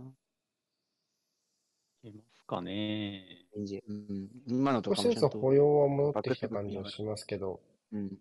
[2.04, 3.46] いますかね。
[3.56, 3.62] う
[3.94, 4.30] ん。
[4.48, 5.38] 今のと少しかもちゃんと。
[5.38, 7.62] ずつ歩様は戻ってきた感じはしますけど、
[7.92, 8.18] うん。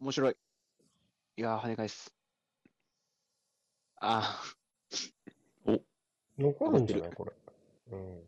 [0.00, 0.36] 面白い。
[1.36, 2.12] いやー、跳ね返す。
[4.00, 4.42] あ
[6.38, 7.12] 残るんじゃない？
[7.12, 7.32] これ。
[7.92, 8.22] うん。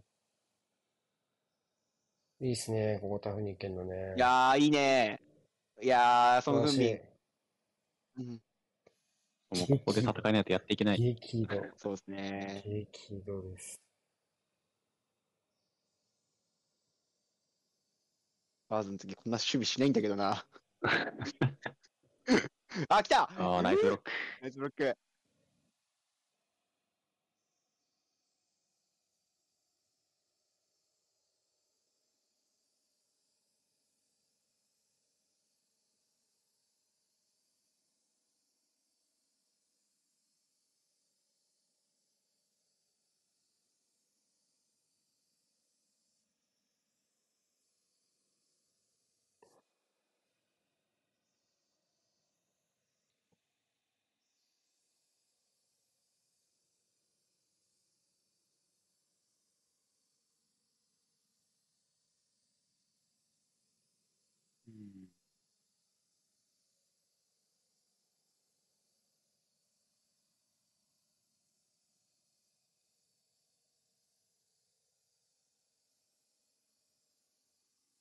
[2.43, 4.17] いいっすね、ここタフに行けんのねー。
[4.17, 4.19] い。
[4.19, 5.21] やー、いいね
[5.83, 7.01] いやー、その素晴らしい
[8.17, 8.27] 分うん。
[9.59, 10.99] もうここで戦えないとやっていけない。
[10.99, 11.63] 激怒。
[11.77, 12.63] そうですね。
[12.65, 13.81] 激怒です。
[18.71, 20.47] バーズの次こんな守備しないんだけどな。
[22.89, 24.11] あ、来たああ、ナイスブロック。
[24.41, 24.97] ナイスブロック。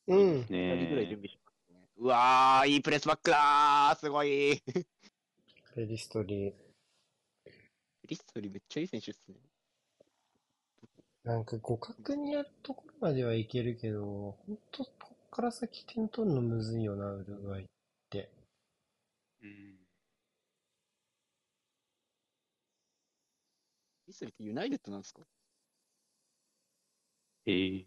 [0.09, 0.39] うん。
[0.41, 1.87] 二人ぐらい準ね備しますね。
[1.97, 4.61] うわー、いいプレスバックだーすごい
[5.75, 6.53] ペリストリー。
[8.07, 9.35] リストリーめっちゃいい選手っすね。
[11.23, 17.65] なんか互角にやるところまではいけるけど、ほんとこっから先点取るのむずいよな、ウルグアイっ
[18.09, 18.31] て。
[19.43, 19.77] うん。
[24.07, 25.21] リストリーってユナイテッドなんですか？
[27.45, 27.85] えー、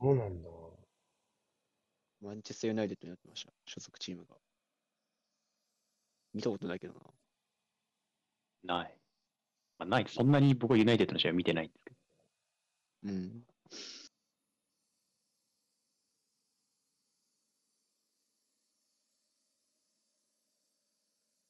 [0.00, 0.48] そうなんだ。
[2.20, 3.52] マンチェスターユナイテッドになってました。
[3.66, 4.36] 所属チームが。
[6.34, 6.94] 見たことないけど
[8.64, 8.74] な。
[8.80, 8.98] ない。
[9.78, 10.06] まあ、ない。
[10.08, 11.96] そんなに僕はユナイテッドの試合見てないんですけど。
[13.04, 13.46] うん。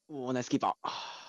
[0.08, 1.25] おー、ナイスキーパー。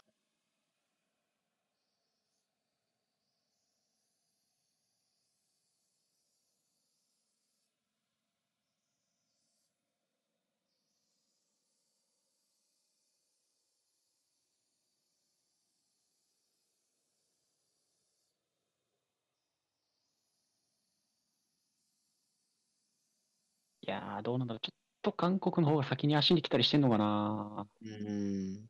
[23.87, 24.59] いやー、どうなんだろう。
[24.59, 27.65] ちょっと韓国の方が先に足に来たりしてんのかな。
[27.81, 28.69] うん。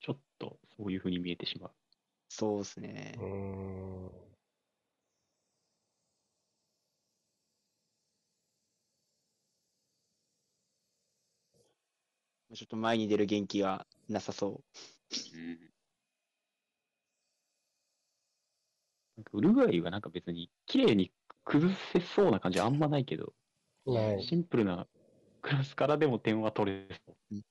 [0.00, 1.70] ちょっとそういう風に見えてしまう。
[2.28, 3.20] そうですねう。
[3.20, 4.10] ーん。
[12.54, 14.60] ちょっと前に出る元気がなさそ
[19.16, 21.12] なんかウルグアイはなんか別に綺麗に
[21.44, 23.32] 崩せそうな感じあんまないけど、
[23.86, 24.86] シンプルな
[25.42, 27.42] クラスからでも点は取れそううん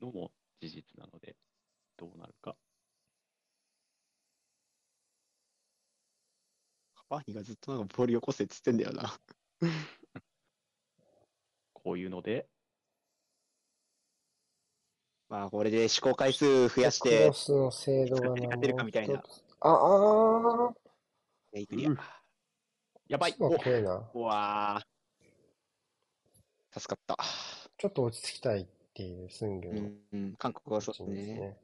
[0.00, 1.36] のも事実なので、
[1.96, 2.52] どうなるか。
[2.52, 2.54] う。
[6.94, 9.18] カバーニがずっとなんかボールよこせっつってんだよな。
[11.72, 12.48] こういうので、
[15.28, 19.68] まあ、これで試行回数増やしクてロ、スの精度がな、勝てるかみたいなもう一つあ、
[21.54, 21.98] あいくリアう。
[23.08, 24.10] やばいー、そう怖いな。
[24.14, 24.97] うわー。
[26.78, 27.24] 助かった。
[27.76, 31.56] ちょっと落ち着きたいっていうスンギョのうん、うん、韓国はそうですね。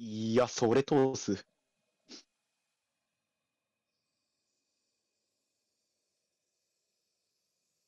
[0.00, 1.44] いや、それ通す。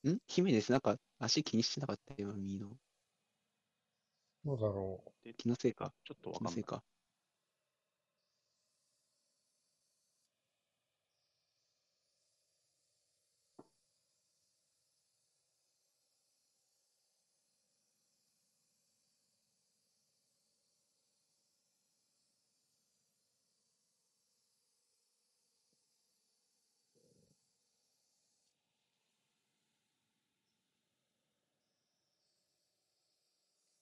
[0.08, 0.18] ん？
[0.26, 2.70] ヒメネスなんか足気にしてなかったよ、右の。
[4.44, 5.02] どうだろ
[5.36, 5.92] 気のせいか？
[6.04, 6.54] ちょっとわかんない。
[6.54, 6.82] 気のせいか？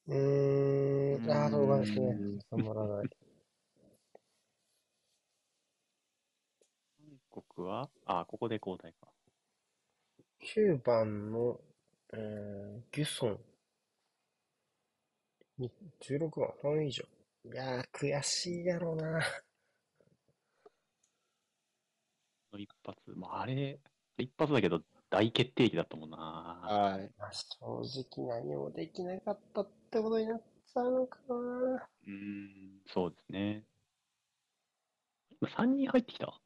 [0.09, 0.15] う。
[0.15, 2.17] うーん、ああ、動画ですね。
[2.51, 3.09] 収まらない。
[7.31, 9.09] 韓国は、あ、ここで交代か。
[10.41, 11.61] 9番の、
[12.13, 13.39] えー、ギュソン。
[15.59, 15.71] に
[16.01, 17.05] 16番、ファン以上。
[17.45, 19.21] いやー、悔しいやろうな。
[22.53, 22.99] の一発。
[23.15, 23.79] まあ、あれ、
[24.17, 26.17] 一発だけど大決定機だったもんな。
[26.19, 27.11] はい。
[27.19, 27.47] まあ、正
[28.17, 31.37] 直何もできなかったってことになっちゃうのかな。
[31.37, 33.65] うーん、そうですね。
[35.41, 36.39] 今3人入ってきた？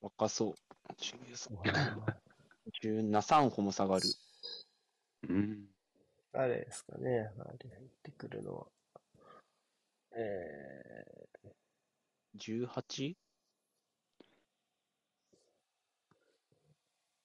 [0.00, 0.54] 若そう。
[2.82, 4.02] 13 3歩も下がる。
[5.28, 5.66] うん。
[6.32, 8.66] 誰ですかね、あれ入ってくるのは。
[10.16, 11.28] え
[12.38, 13.14] 18?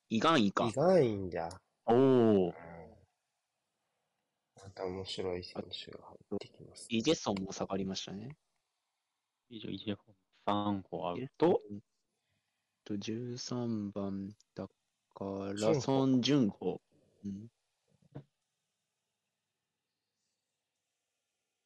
[0.10, 0.72] イガンイー、か意。
[0.72, 1.49] 外いんだ。
[1.85, 2.53] おおうん。
[4.64, 8.38] また面白い選手が入ってきます、イジェソンも下がりましたね。
[9.49, 11.61] 以上、イジェフォン3歩アウト。
[12.85, 14.73] と、13番だか
[15.53, 16.81] ら、ソン・ジュンホ。
[17.26, 17.48] うん。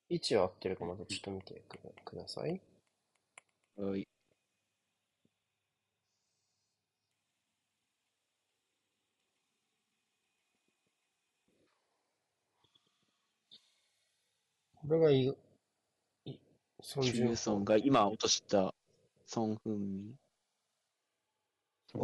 [0.09, 1.61] 位置は合ってるかまたちょっと見て
[2.05, 2.61] ください。
[3.77, 4.07] はい。
[14.75, 15.35] これがい、
[16.25, 16.39] い、
[16.95, 18.73] 孫ジュンソンが今落とした
[19.25, 20.15] ソン・フンミ。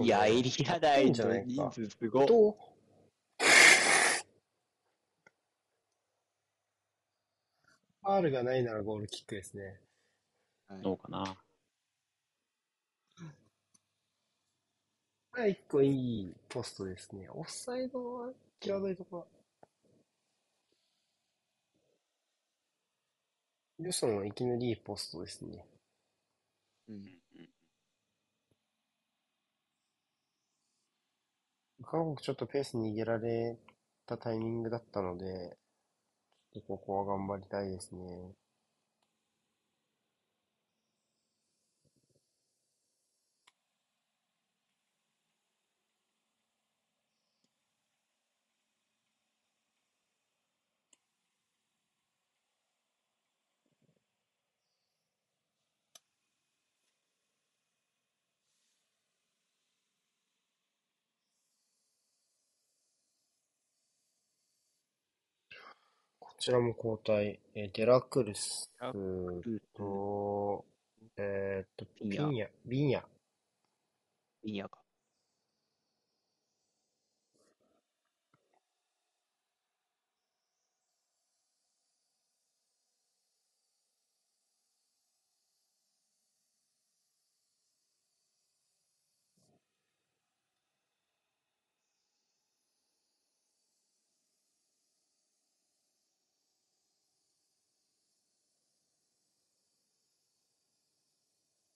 [0.03, 2.27] いや、エリアいいじゃない人か数すごい。
[2.27, 2.55] ど
[8.29, 9.79] がないならゴールキックですね。
[10.83, 11.42] どうかな。
[15.33, 17.27] これは一個いいポストですね。
[17.33, 18.29] オフサイドは
[18.59, 19.27] 際どいところ。
[23.79, 25.65] ルソンはいきなりいいポストですね。
[26.87, 27.23] うん
[31.83, 33.57] 韓国ちょっとペース握られ
[34.05, 35.57] たタイミングだったので、
[36.53, 38.33] ちょっとここは頑張りたいですね。
[66.43, 67.39] ちらも交代。
[67.55, 68.69] えーデラクルス
[69.73, 70.65] と、
[71.15, 73.03] えーっと、ビニャピニャ、ビニャ。
[74.43, 74.79] いいやか。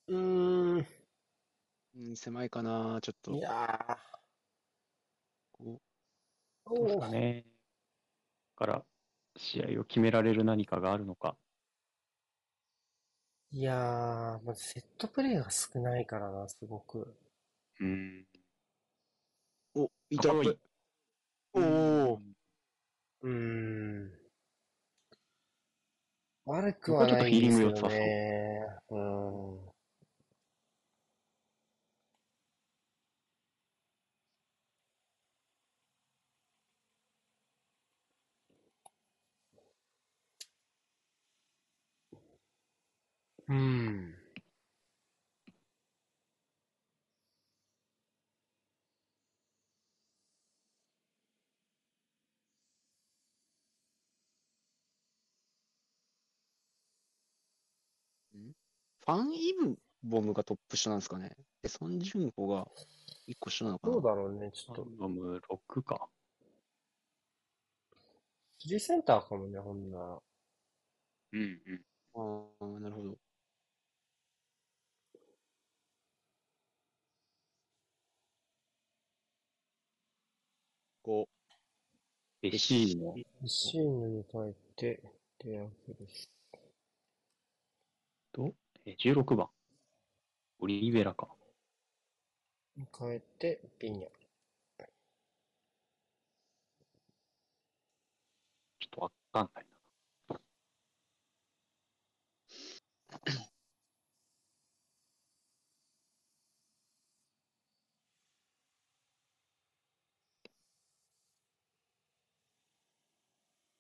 [0.07, 0.88] うーん。
[2.08, 3.40] うん、狭いかな、ちょっとい。
[3.40, 3.98] や
[5.52, 6.76] こー。
[6.76, 7.46] そうですおーかね。
[8.58, 8.86] から、
[9.38, 11.38] 試合を決められる何かがあるのか。
[13.52, 17.16] いやー、まずセットプレーが少ないからな、すごく。
[17.80, 18.26] うん。
[19.76, 20.58] うお、いたおい
[21.54, 22.22] おお
[23.22, 24.12] うーん。
[26.46, 28.68] 悪くはないですよね。
[28.90, 29.66] うん。
[43.48, 44.14] うん。
[59.06, 61.32] ファン・イブボムがトップ下なんですかね？
[61.64, 62.68] で、ソン・ジュンホが
[63.26, 63.94] 一個下なのかな？
[63.94, 64.88] どうだろうね、ちょっと。
[64.99, 66.10] ノム6か。
[68.60, 70.19] スリーセンターかもね、ほんなら。
[71.34, 71.82] うんうん。
[72.14, 73.18] ああ、なるほど。
[81.08, 81.30] こ
[82.42, 83.16] レシーノ。
[83.46, 85.02] シーヌに変えて、
[85.40, 86.30] デアクルス。
[88.34, 88.54] と、
[88.86, 89.48] え16番。
[90.60, 91.30] オリベラか。
[93.00, 94.02] 変えて、ピニャ。
[94.02, 94.08] ちょ
[98.86, 99.77] っとわかんないな。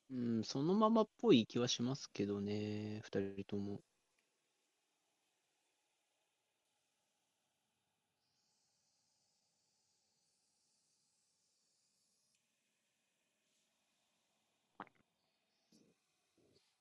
[0.09, 3.81] う、ん、そのままっぽい気はしますけどね、二人とも。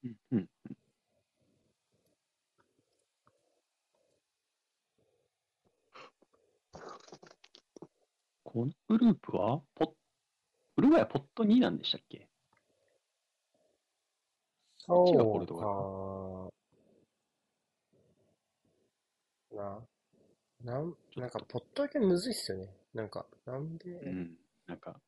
[0.04, 0.48] うんうん。
[8.44, 9.90] このグループは、ポッ、
[10.78, 12.25] ウルグアイはポット2なんでしたっけ？
[14.86, 15.66] そちがポルトうか。
[19.56, 19.80] な、
[20.64, 22.68] なん、なんか、ポットだけむずいっすよね。
[22.94, 24.36] なんか、なんで、うん。
[24.66, 25.00] なんか、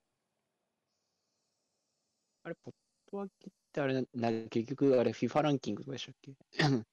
[2.43, 2.75] あれ、ポッ
[3.11, 6.33] ト分けってあれ、な、結局、あれ、FIFA ランキングとかでしたっけ？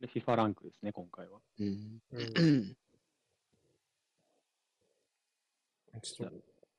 [0.00, 1.40] で FIFA ランクですね、今回は。
[1.58, 2.00] うん。
[2.12, 2.76] うん、
[6.02, 6.30] ちょっ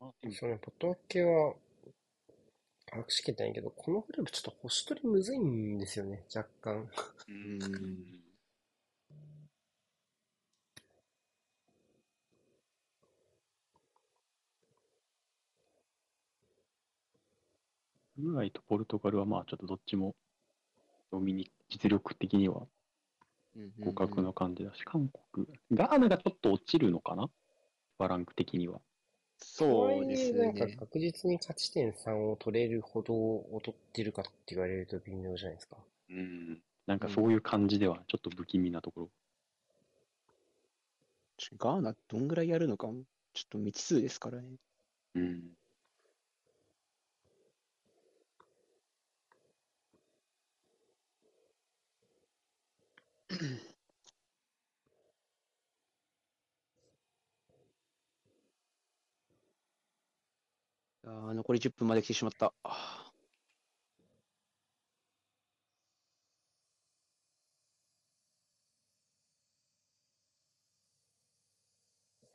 [0.02, 1.56] あと、そのポット分けは、
[2.92, 6.90] 把握しきれてないけど、このグループちょっと星取りむずいんですよね、若干。
[7.28, 8.20] うん。
[18.18, 20.16] ウルグアイとポルトガルはまあちょっとどっちも
[21.12, 22.68] ドミニ実力的には
[23.56, 27.30] うん互角の感じだし、韓国、ガーナがちょっと落ちるのかな
[27.98, 28.82] バランク的には。
[29.42, 30.76] そうでとすはいえなんかね。
[30.80, 35.78] 確実に勝ち点3を取れるほど劣ってるかって言われると微妙じゃないですか。
[36.10, 36.62] うん。
[36.88, 39.10] なんかそういう感じではちょっと不気味なところ。
[41.58, 43.04] ガーナどんぐらいやるのかも、
[43.34, 44.58] ちょっと未知数ですからね。
[45.16, 45.42] うん。
[61.20, 62.54] あー残り10分まで来てしまった。
[62.64, 63.12] あ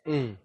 [0.05, 0.39] うん。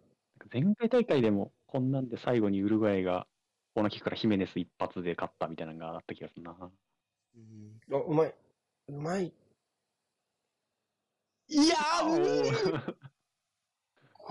[0.52, 3.28] 前回大会でもこんなんで最後にウルグアイが
[3.74, 6.52] コーナーキックからヒメネス一発で勝ったみたいなのがあった気がするな。
[6.52, 6.70] ー
[7.36, 8.34] うんあ、うまい。
[8.88, 9.34] うまい。
[11.50, 12.96] いやー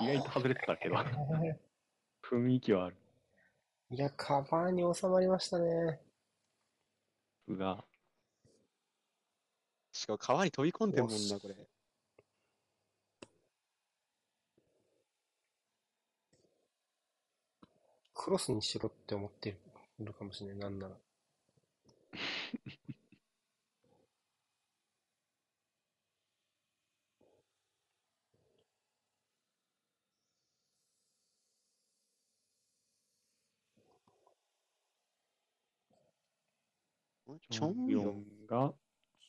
[0.01, 0.95] 意外と外れてたけど、
[2.23, 2.97] 雰囲気はある。
[3.91, 6.01] いや、カバーに収まりましたね。
[7.49, 7.85] が、
[9.93, 11.55] しかも川に飛び込んでんもんな、これ。
[18.13, 19.57] クロスにしろって思って
[19.99, 20.95] るかもしれない、なんなら。
[37.51, 38.07] チョンヨン。
[38.07, 38.73] ンが、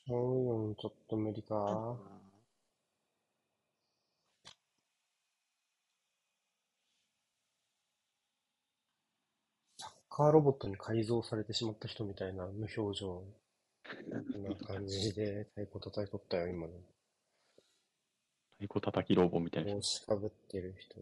[0.05, 1.97] チョンヨンちょっと無理か。
[9.77, 13.21] サッカーロボットに改造されてしまった人みたいな無表情
[14.13, 16.73] な感じで太鼓叩いとったよ、今の。
[18.59, 21.01] 太鼓叩きロボみたいな人帽子かぶってる人。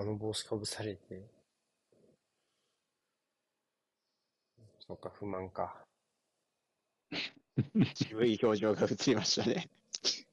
[0.00, 1.26] あの帽子かぶされて。
[4.86, 5.84] そうか、不満か。
[7.94, 9.68] 渋い表情が映りましたね。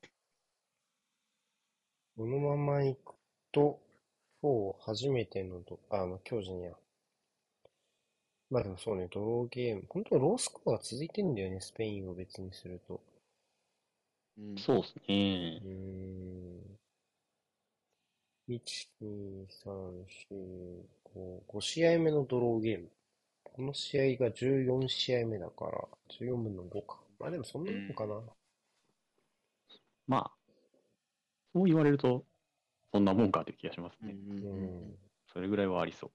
[2.17, 3.15] このまま行く
[3.51, 3.79] と、
[4.41, 6.77] 4初めてのド、あ、まあ、今日じゃねえや。
[8.49, 9.83] まあでもそうね、ドローゲーム。
[9.89, 13.01] 本当はロースコアが続いてんだよね、スペインを別にすると。
[14.37, 15.67] うんそうですねう。
[15.67, 16.79] ーん。
[18.47, 22.89] 1、2、3、4、5、5試合目のドローゲーム。
[23.53, 26.99] この試合が14試合目だから、14分の5か。
[27.19, 28.21] まあでもそんなもんかな。
[30.07, 30.31] まあ、
[31.53, 32.25] そう言われると、
[32.93, 34.17] そんなもんかという気がしますね。
[34.31, 34.97] うんうんううんん。
[35.33, 36.11] それぐらいはありそう。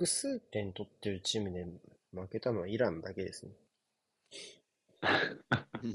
[0.00, 1.66] 複数点取ってるチームで
[2.14, 3.52] 負けたのはイランだけですね。
[5.82, 5.86] う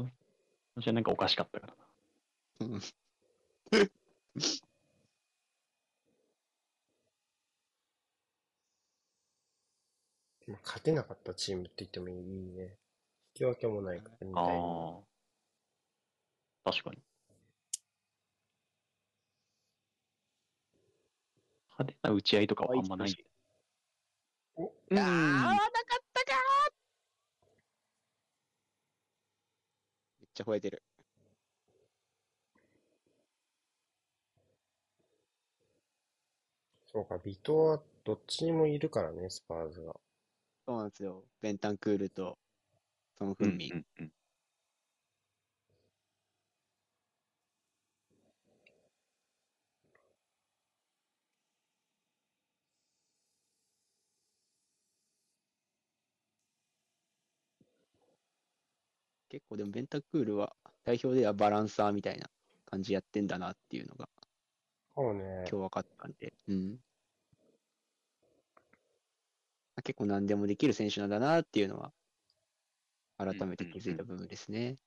[0.00, 0.12] ん
[0.74, 2.74] 私はなんかおかしかったからな。
[2.74, 2.80] うん
[10.48, 12.62] まあ、勝てなかったチームって言ってもいいね。
[12.64, 12.68] 引
[13.32, 14.52] き分けもないからみたいな。
[14.52, 14.98] あ
[16.66, 16.72] あ。
[16.72, 17.05] 確かに。
[21.78, 23.14] 派手な打ち合いとかはあんまない。
[24.56, 25.64] おうんあー、なか
[26.00, 26.32] ったか
[30.20, 30.82] めっちゃ吠えてる。
[36.86, 39.94] そうか、ビトはどっちにもいるからね、スパーズが。
[40.66, 41.24] そうなんですよ。
[41.42, 42.38] ベンタンクールと
[43.18, 43.72] ソン・フンミン。
[43.72, 44.15] うんうん
[59.36, 60.54] 結構でもベンタンクールは
[60.84, 62.30] 代表ではバランサーみたいな
[62.64, 64.08] 感じやってんだなっていうのが
[64.94, 65.20] そうね。
[65.40, 66.32] 今日分かったんで。
[66.48, 66.78] うん。
[69.84, 71.92] 結構何でもできる選手なんだなっていうのは
[73.18, 74.58] 改めて気づいた部分ですね。
[74.58, 74.78] ベン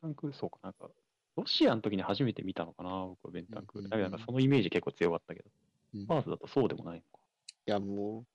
[0.00, 0.88] タンクール、そうか、なんか、
[1.36, 7.22] ロシアの時に初めて見たのかな、僕はベンタンクだけど、なんかそのイメージ結構強かったけど、ーズだとそうでもないのか。
[7.66, 8.26] いや、もう、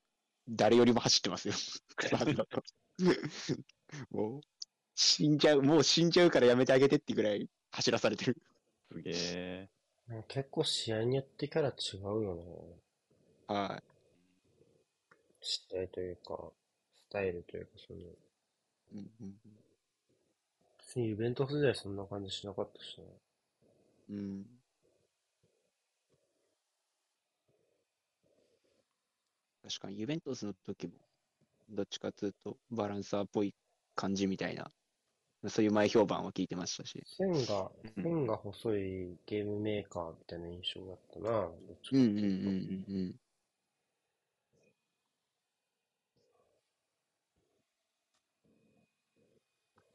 [0.48, 1.56] 誰よりも走ってますよ。
[2.35, 2.64] だと
[4.11, 4.41] もう、
[4.95, 8.37] 死んじゃう、もう死んじゃうからやめてあげてってぐらい走らされてる。
[8.91, 9.69] すげえ。
[10.27, 12.43] 結構試合によってキャラ違うよね。
[13.47, 13.83] は
[15.41, 16.51] 試合というか、
[16.95, 18.03] スタイルというか、その、い。
[18.93, 19.37] うんうん
[20.79, 23.03] 別にイベント時代そんな感じしなかったしね。
[24.09, 24.17] うん。
[24.17, 24.45] うん。
[29.63, 30.93] 確かに、ユベントスの時も、
[31.69, 33.53] どっちかというと、バランサーっぽい
[33.95, 34.72] 感じみたいな、
[35.48, 37.02] そういう前評判は聞いてましたし。
[37.06, 41.31] 線が、うん線が細いゲームメーカーみたいな印象だったな。
[41.31, 41.52] どっ
[41.84, 43.15] ちかいうとうんうんうんうん。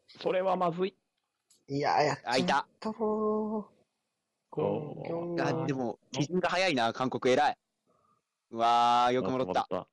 [0.08, 0.94] それはまずい。
[1.68, 2.66] いや、やっあいたあ、
[4.52, 7.58] がでも、基準が早いな、韓国偉い。
[8.50, 9.91] うわー、よく戻った。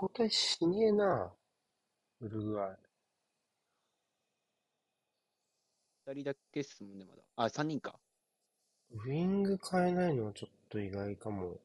[0.00, 1.30] 交代しねえな。
[2.22, 2.76] ウルグアイ。
[6.06, 7.22] 二人だけっすもんね、まだ。
[7.36, 7.98] あ、三人か。
[8.92, 11.58] ウィング変えないのはちょっと意外かも。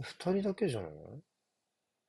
[0.00, 0.90] 二人だけじゃない？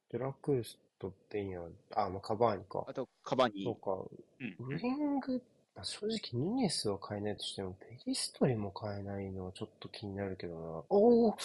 [0.09, 2.93] デラクルスとペニャ、あ、まあ、カバーニかあ。
[2.93, 3.63] と、カバニー。
[3.65, 3.91] そうか。
[4.39, 5.41] うんウィング、
[5.75, 10.83] まあ正直ヌニエスは変えないとしても、ペリストリも変えないのはちょっと気になるけどな。
[10.89, 11.37] おお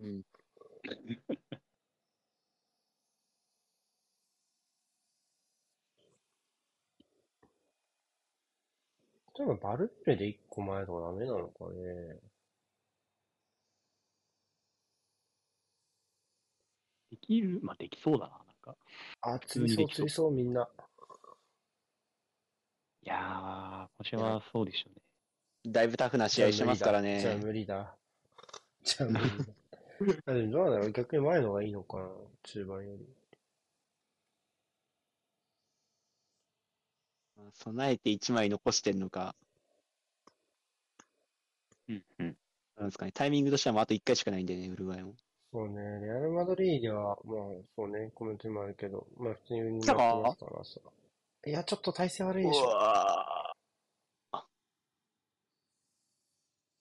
[0.00, 0.22] うん。
[0.84, 0.92] 例
[9.44, 12.18] えばバルベルで一個前とかダメなのかね。
[17.10, 17.60] できる？
[17.62, 18.76] まあ、できそうだな、なんか。
[19.22, 20.68] あ、通釣りそう、にできそう釣りそう、みんな。
[23.02, 24.96] いやー、今年はそうでしょうね。
[25.72, 27.44] だいぶタフな試合してますからじゃあね。
[27.44, 27.96] 無理だ。
[28.82, 29.44] じゃあ無理だ。
[30.26, 32.08] あでもどうだろう逆に前の方がいいのかな
[32.42, 33.06] 中盤より。
[37.54, 39.34] 備えて1枚残してんのか、
[41.88, 42.36] うんうん。
[42.76, 45.14] なんですかね、タイミングとしてはもうあと1回しかないんでね、ウルグアイも。
[45.50, 47.36] そうね、レアル・マドリーでは、まあ、
[47.74, 50.80] そうね、コメントにもあるけど、まあ普通にやって来たかますからさ。
[51.46, 52.66] いや、ちょっと体勢悪いでしょ。
[52.66, 53.54] わ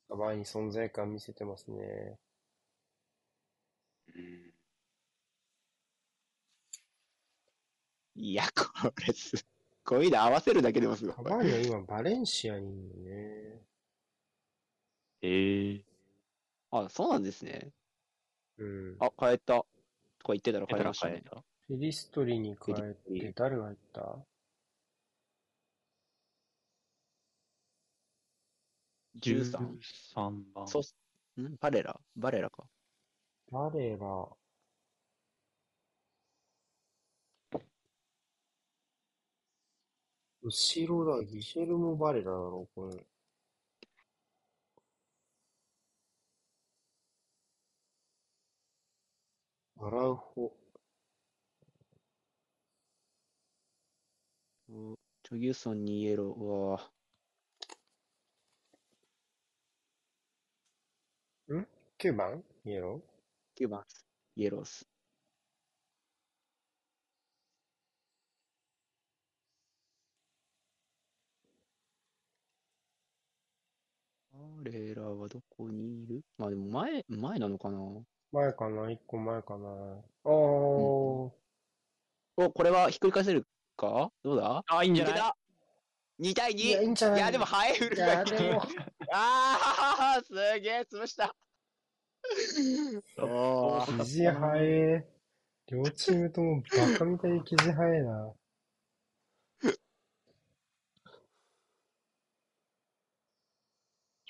[0.10, 2.18] 前に存在感見せてますね。
[4.15, 4.48] うん
[8.19, 9.45] いや、これす
[9.85, 11.22] ごいな、合わせるだけでもすごいカ。
[11.22, 13.61] バーニは今バレンシアにいるのね。
[15.22, 15.84] えー、
[16.72, 17.72] あ、そうなんですね。
[18.57, 18.98] うん。
[18.99, 19.53] あ、変えた。
[19.57, 19.68] とか
[20.30, 21.14] 言ってたら変えましたね。
[21.14, 24.26] 変えたフィリストリに変えて、フィリストリ誰が入った
[29.19, 29.52] ？13。
[30.15, 30.68] 13番。
[30.68, 30.95] そうっす。
[31.39, 31.56] ん？
[31.60, 31.99] バレラ？
[32.15, 32.64] バレラか。
[33.52, 34.27] バレラ。
[40.48, 43.06] 後ろだ、ギシェルモ・バレラだろ、これ。
[49.80, 50.53] アラウホ。
[54.69, 56.34] おチョギュソンにイエロー。
[56.34, 56.98] うわぁ
[61.99, 63.02] 9番イエロ
[63.60, 63.84] 9番、
[64.38, 64.97] イエロース。
[74.57, 76.21] バレラはどこにいる？
[76.38, 77.77] まあでも前、前なのかな？
[78.31, 78.89] 前かな？
[78.91, 81.31] 一個前かなおー。
[82.38, 84.11] お、これはひっくり返せるか？
[84.23, 84.63] どうだ？
[84.67, 85.13] あ、いいんじゃない？
[85.13, 85.38] いけた
[86.19, 86.55] !2 対 2!
[86.55, 87.19] いや、いいんじゃない？
[87.19, 88.61] いや、でも、ハエフルいや、が来たでも、
[89.13, 91.35] ああ、すげえ、潰した。
[93.21, 95.07] おー生地早え。
[95.67, 98.34] 両チームともバカみたいに生地早いな。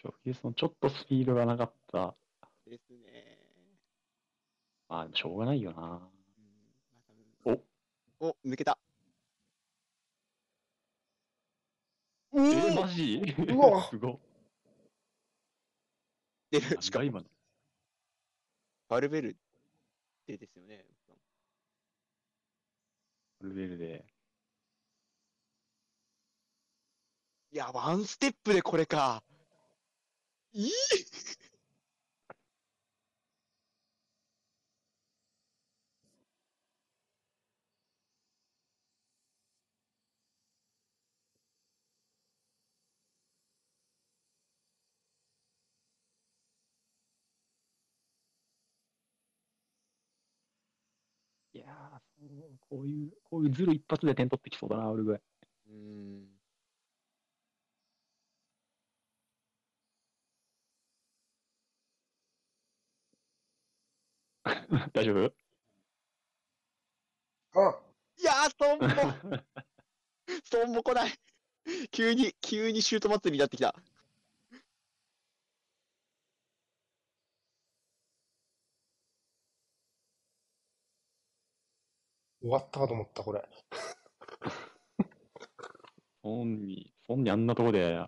[0.07, 2.15] ちょヒューストンちょっとスピードがなかった。
[2.65, 3.37] ですね。
[4.87, 6.09] まあ、しょうがないよな。
[7.45, 7.61] うん
[8.19, 8.79] おお、抜けた。
[12.33, 13.35] えー、マジ？
[13.37, 14.19] うわ すごっ。
[16.51, 16.81] 出る。
[16.81, 17.23] しかも。
[18.87, 19.37] バルベル
[20.25, 20.85] デですよね。
[23.41, 24.05] ルベルで。
[27.51, 29.21] いや、ワンステップでこれか。
[30.57, 30.71] いい
[51.53, 55.21] いやー、こういう、こういうズル一発で点取ってきそうだな、ウルグアイ。
[55.69, 56.26] うん。
[64.93, 65.33] 大丈夫？
[67.59, 67.79] あ
[68.19, 68.87] いやー、トンボ
[70.49, 71.11] トンボ来ない
[71.91, 73.75] 急に、急にシュート祭りになってきた。
[82.41, 83.43] 終わったかと思った、これ。
[86.23, 88.07] ソンに、ソンにあんなとこで、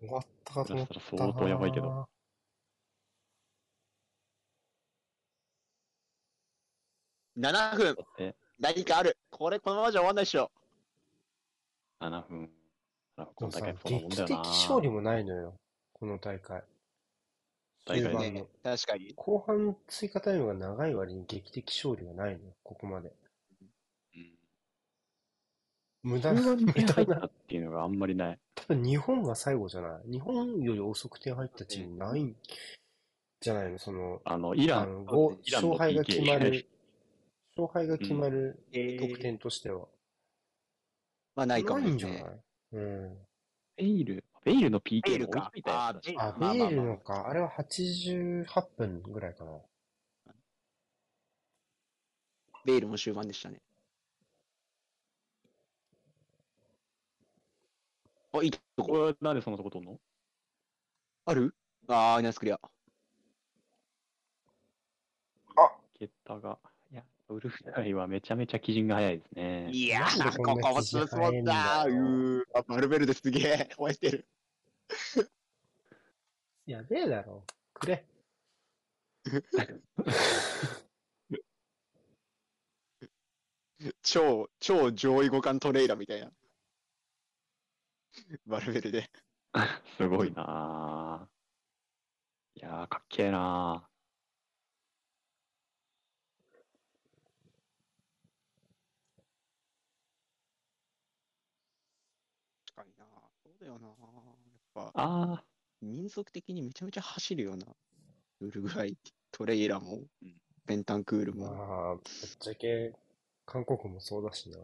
[0.00, 2.08] 終わったかと思った相当やばいけど。
[7.36, 9.16] 分え、何かある。
[9.30, 10.50] これ、このままじゃ終わんないっしょ。
[12.00, 12.50] 7分。
[13.16, 14.36] 7今大会、そんなもんだ劇的。
[14.36, 15.58] 勝利もないのよ。
[15.92, 16.62] この大会。
[17.86, 18.48] 大会ね終盤の。
[18.62, 19.12] 確かに。
[19.14, 23.12] 後半追加タイムが長い割に劇的勝利がないのよ、ここまで。
[24.16, 24.32] うん。
[26.02, 27.16] 無駄な、無駄な。
[27.16, 28.38] ったっていうのがあんまりない。
[28.54, 30.12] 多分日本が最後じゃない？
[30.12, 32.36] 日本より遅く点入ったチームないん
[33.40, 36.66] じゃないの、その、あの、イラン、ごイランの勝敗が決まる、
[37.56, 39.86] 勝敗が決まるえ得点としては。
[41.36, 41.90] まあ、ないかもない。
[41.92, 42.20] んじゃない？
[42.72, 43.18] うん。
[43.76, 48.44] ベイル、ベイルの PK も追いついたやつだしああ、まあまあまあベイルのか、あれは88
[48.76, 49.52] 分ぐらいかな。
[52.64, 53.60] ベイルも終盤でしたね。
[58.32, 58.84] あ、いいとこ。
[58.84, 60.00] これ、なんでそのとこ取んの？
[61.26, 61.54] ある？
[61.86, 62.60] あー、ナイスクリア。
[65.96, 66.48] 桁が。
[66.50, 66.73] いや、
[67.34, 69.68] ウルフアイはめちゃめちゃ基準が早いですね。
[69.72, 73.68] いやー、こここも肘潰すもんだうー、あバルベルですげえ。
[73.76, 74.28] 吠えてる。
[76.66, 77.44] やべえだろ。
[77.74, 78.06] くれ。
[84.02, 86.30] 超、超上位互換トレイラーみたいな。
[88.46, 89.10] バルベルで。
[89.98, 91.34] すごいなぁ。
[92.60, 93.88] いやー、かっけえな
[102.66, 103.04] 確かにな。
[103.42, 103.88] そうだよな。
[103.88, 103.96] やっ
[104.74, 105.44] ぱぁ。、あ
[105.80, 107.66] 民族的にめちゃめちゃ走るよな。
[108.40, 108.96] ウルグアイ、
[109.32, 110.34] トレイラもうん、
[110.66, 111.92] ベンタンクールまも。
[111.92, 112.04] あ、ぶっ
[112.38, 112.92] ちゃけ、
[113.46, 114.58] 韓国もそうだしな。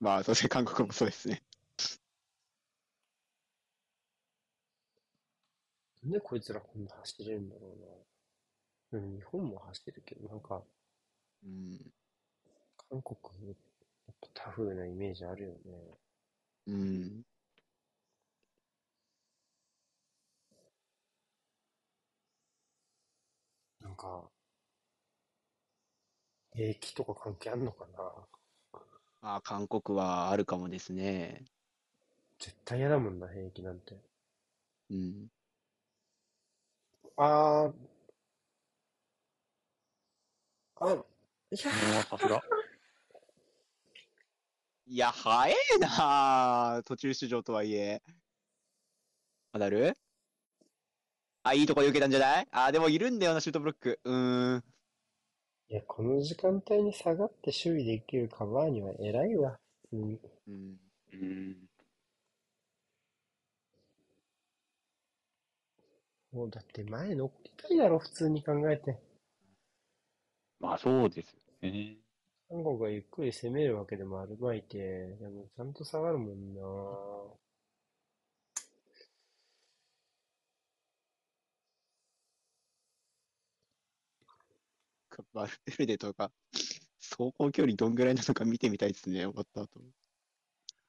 [0.00, 1.42] まあ、そして韓国もそうですね。
[6.02, 7.76] なんでこいつらこんな走れるんだろ
[8.92, 9.00] うな。
[9.00, 10.62] でも日本も走るけど、なんか、
[11.44, 11.78] うん。
[12.88, 15.98] 韓国、やっぱタフなイメージあるよね。
[16.66, 17.22] うん。
[23.82, 24.30] なんか、
[26.54, 28.28] 兵役とか関係あんのかな？
[29.20, 31.44] まあ、韓国はあるかもですね。
[32.38, 33.96] 絶対嫌だもんな、兵役なんて。
[34.90, 35.28] うん。
[37.16, 37.72] あー、
[40.80, 40.98] あ、い
[41.52, 42.40] やさすが。
[44.86, 48.02] いや、早えなあ途中出場とはいえ。
[49.52, 49.96] まだある？
[51.42, 52.48] あ、いいとこで受けたんじゃない？
[52.50, 53.98] あ、でもいるんだよな、シュートブロック。
[54.04, 54.64] うーん。
[55.70, 59.58] いや、この時間帯に下がって守備できるカバーには偉いわ。
[59.90, 60.20] 普通に。
[60.48, 60.76] うん。
[61.12, 61.56] うん。
[66.32, 68.98] もうだって前残りたいだろ、普通に考えて。
[70.60, 71.96] まあそうですよね。
[72.48, 76.60] 韓国がゆっくり攻めるわけでもあるまいて、でもちゃんと下がるもんな。
[85.32, 86.32] バルベルデとか、
[86.98, 89.80] 走行距離どんぐらいなのか見てみたいですね、終わった後。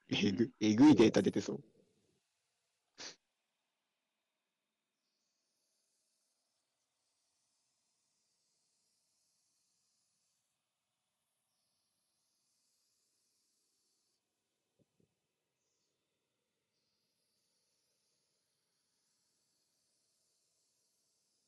[0.09, 1.63] えぐ、えぐいデータ出てそう。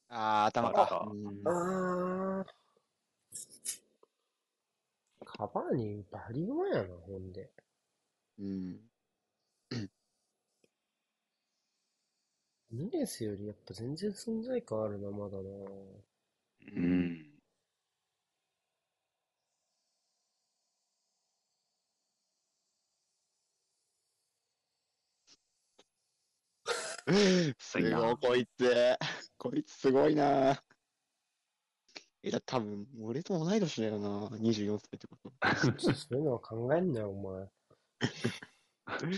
[0.10, 0.88] あー、頭か。
[0.92, 2.63] あうん。
[5.26, 7.52] カバーニバリうまやな、ほんで。
[8.40, 8.80] うん。
[12.72, 15.44] ニネスよりやっぱ全然存在感あるな、まだな。
[16.76, 17.34] うん。
[27.60, 28.98] すごい、こいつ。
[29.38, 30.62] こいつすごいな。
[32.24, 34.28] え、だ、多分、俺と同い年だよな。
[34.38, 35.34] 24歳ってこと。
[35.94, 37.44] そういうのは考えんなよ、お前。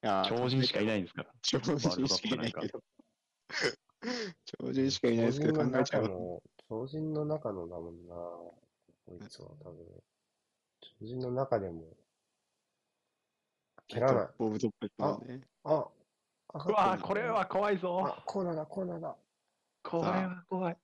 [0.00, 1.22] いやー超人しかいないんですか？
[1.22, 1.32] ら。
[1.42, 1.78] 超人
[2.08, 2.82] しかいないけど。
[4.44, 6.08] 超人しかいないですけど考えちゃう。
[6.08, 8.14] の超人の中のだもんな。
[8.14, 8.54] こ
[9.16, 9.86] いつは多分。
[10.80, 11.96] 超人の中でも、
[13.88, 14.26] 蹴らない。
[14.26, 15.48] トップオブトップね。
[15.64, 15.88] あ、
[16.54, 18.00] あうわーこれは怖いぞ。
[18.04, 19.16] あ、コーナーだ、コーナーだ。
[19.82, 20.76] これは怖い。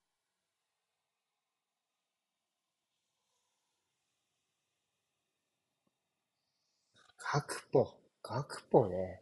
[7.34, 7.90] ガクポ、
[8.22, 9.20] ガクポね。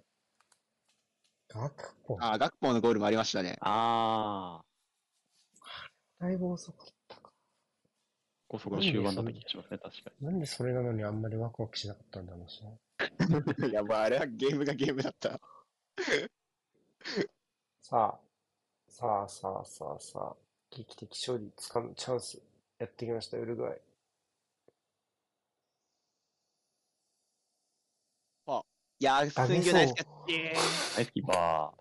[1.48, 2.18] ガクポ。
[2.20, 3.56] あー、学校のゴールもありましたね。
[3.62, 7.30] ああ、だいぶ遅かったか。
[8.48, 10.26] こそこの終盤だった気がしますね、確かに。
[10.26, 12.62] なんでそれなのにあんまりワクワクしなかったんだろうし
[13.72, 15.40] や、まあ、あれはゲームがゲームだった。
[17.80, 18.20] さあ、
[18.89, 20.36] さあさあさあさあ、
[20.68, 22.43] 劇的勝利つかむチャンス、
[22.78, 23.80] やってきました、ウルグアイ。
[29.02, 30.54] やー、ダメスイング大好きだそうって
[30.94, 31.74] ナイスキーパ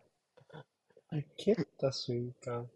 [1.38, 2.70] 蹴った瞬間、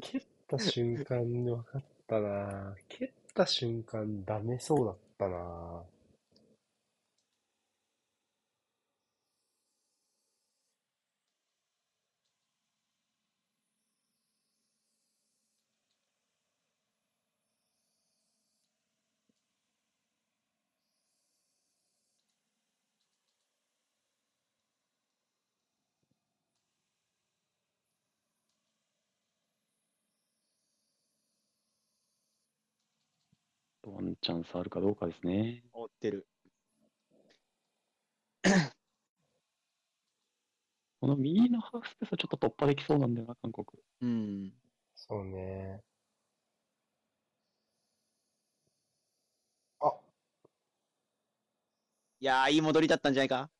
[0.00, 2.74] 蹴った瞬間で分かったな。
[2.88, 5.82] 蹴った瞬間ダメそうだったな
[34.24, 35.62] チャンスあるかどうかですね。
[35.74, 36.26] 追ってる。
[41.00, 43.66] この右のハーフスペースはちょっと突破できそうなんだよな、韓国。
[44.00, 44.52] うん。
[44.94, 45.82] そうね。
[49.80, 49.92] あ、
[52.20, 53.50] いやー、いい戻りだったんじゃないか？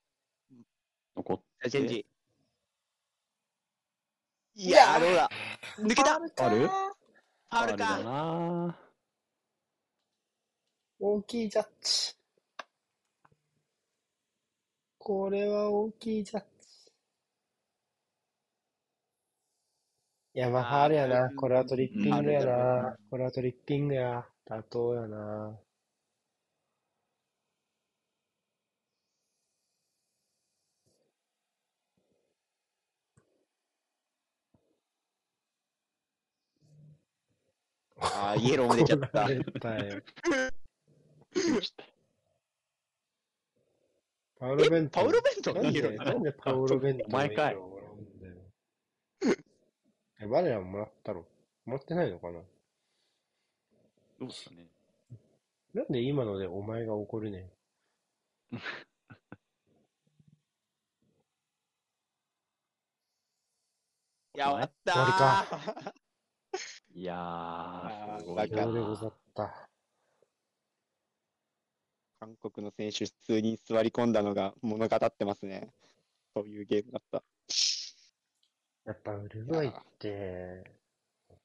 [1.15, 2.07] 残っチェンジ。
[4.55, 5.29] いやー、どうだ？
[5.79, 6.19] 抜けた？
[6.19, 6.57] フある？
[6.57, 6.71] ァウル
[7.51, 8.94] あれだか。
[11.05, 12.15] な大きいジャッジ。
[14.99, 16.47] これは大きいジャッジ。
[20.37, 21.31] いや、まあ、ファールやな。
[21.37, 22.97] これはトリッピングやな。
[23.11, 24.27] これはトリッピングや。
[24.49, 25.59] 妥当やな。
[38.01, 39.29] あー、イエローも出ちゃった。
[44.39, 45.01] パウロベント。
[45.01, 45.55] パウロベント？
[45.55, 48.35] なんで、なんでパウロベントお前かいのイエローをもらうんだよ。
[50.21, 51.27] え、バレラももらったろ
[51.65, 52.41] もらってないのかな？
[54.21, 54.69] どうですかね。
[55.73, 57.45] なんで今のでお前が怒るねん？
[58.57, 58.61] い
[64.35, 65.93] や、終わったー。
[66.95, 69.69] いやー、すごいでごなざった。
[72.25, 75.69] 韓国の選手、普通に座り込んだのが物語ってますね。
[76.35, 77.23] そういうゲームだった。
[78.87, 80.65] やっぱウルグアイって、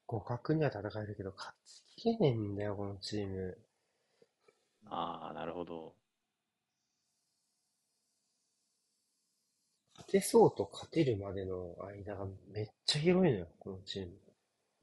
[0.08, 3.58] 互角には戦えるけど、勝ちきれねえんだよ、このチーム。
[4.86, 5.94] あー、なるほど。
[9.96, 14.14] 勝てそうと勝てるまでの間がめっちゃ広いのよ、このチーム。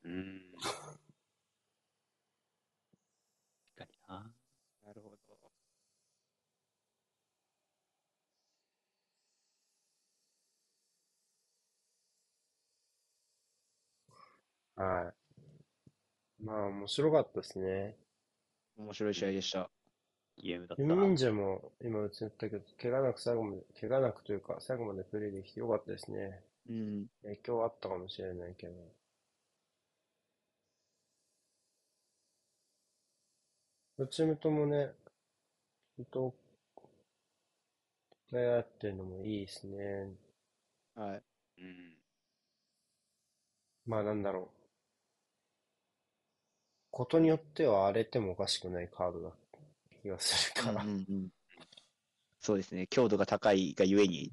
[0.04, 0.42] うーん。
[3.76, 4.30] 確かにな。
[4.84, 5.16] なるほど。
[14.76, 15.12] は
[16.40, 16.44] い。
[16.44, 17.96] まあ、面白かったですね。
[18.78, 19.70] 面白い試合でした。
[20.38, 26.42] ゲームだったユミミンジャも今映ったけど、怪我なく最後まで、怪我なくというか、最後までプレーできてよかったですね。
[26.68, 27.06] うん。
[27.22, 28.74] 影響あったかもしれないけど。
[33.98, 34.92] どチームともね、
[35.96, 36.34] 本当、
[38.30, 40.12] 鍛え合ってるのもいいですね。
[40.94, 41.22] はい。
[41.58, 41.96] うん。
[43.86, 44.55] まあなんだろう。
[46.96, 49.30] ことによっては荒れてもおかしくないカードだ
[50.00, 50.82] 気がするから。
[50.82, 51.28] うんうんうん
[52.40, 52.86] そうですね。
[52.86, 54.30] 強度が高いがゆえに、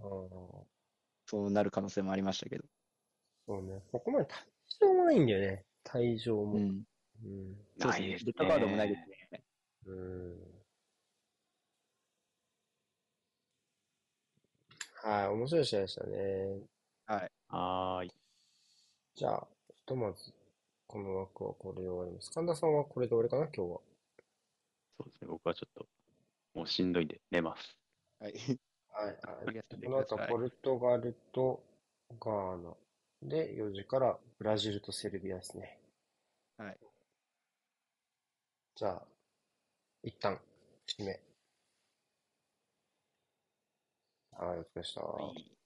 [1.25, 2.63] そうなる可能性もありましたけど。
[3.47, 3.81] そうね。
[3.91, 5.65] ここまで退場もないんだよね。
[5.83, 6.53] 退場も。
[6.53, 6.83] うん。
[7.23, 7.57] うん。
[7.79, 8.07] そうですね。
[8.07, 9.43] ないですレッドカードもないですね。
[9.87, 10.37] うん。
[15.01, 16.17] はい、面白い試合でしたね。
[17.07, 17.31] はい。
[17.47, 18.11] はーい。
[19.15, 20.31] じゃあ、ひとまず、
[20.93, 22.29] この枠はこれで終わります。
[22.29, 23.79] 神田さんはこれで終わりかな、今日は。
[24.99, 25.87] そうですね、僕はちょっと、
[26.53, 27.75] もうしんどいんで寝ます。
[28.19, 28.33] はい。
[28.93, 29.17] はい。
[29.47, 31.63] おやすみこの後、ポルトガルと
[32.19, 32.75] ガーナ。
[33.23, 35.79] で、4時からブラジルとセルビアですね。
[36.57, 36.77] はい。
[38.75, 39.03] じゃあ、
[40.03, 40.39] 一旦、
[40.85, 41.19] 締め。
[44.33, 45.01] はい、お疲れ様でした。
[45.01, 45.62] はい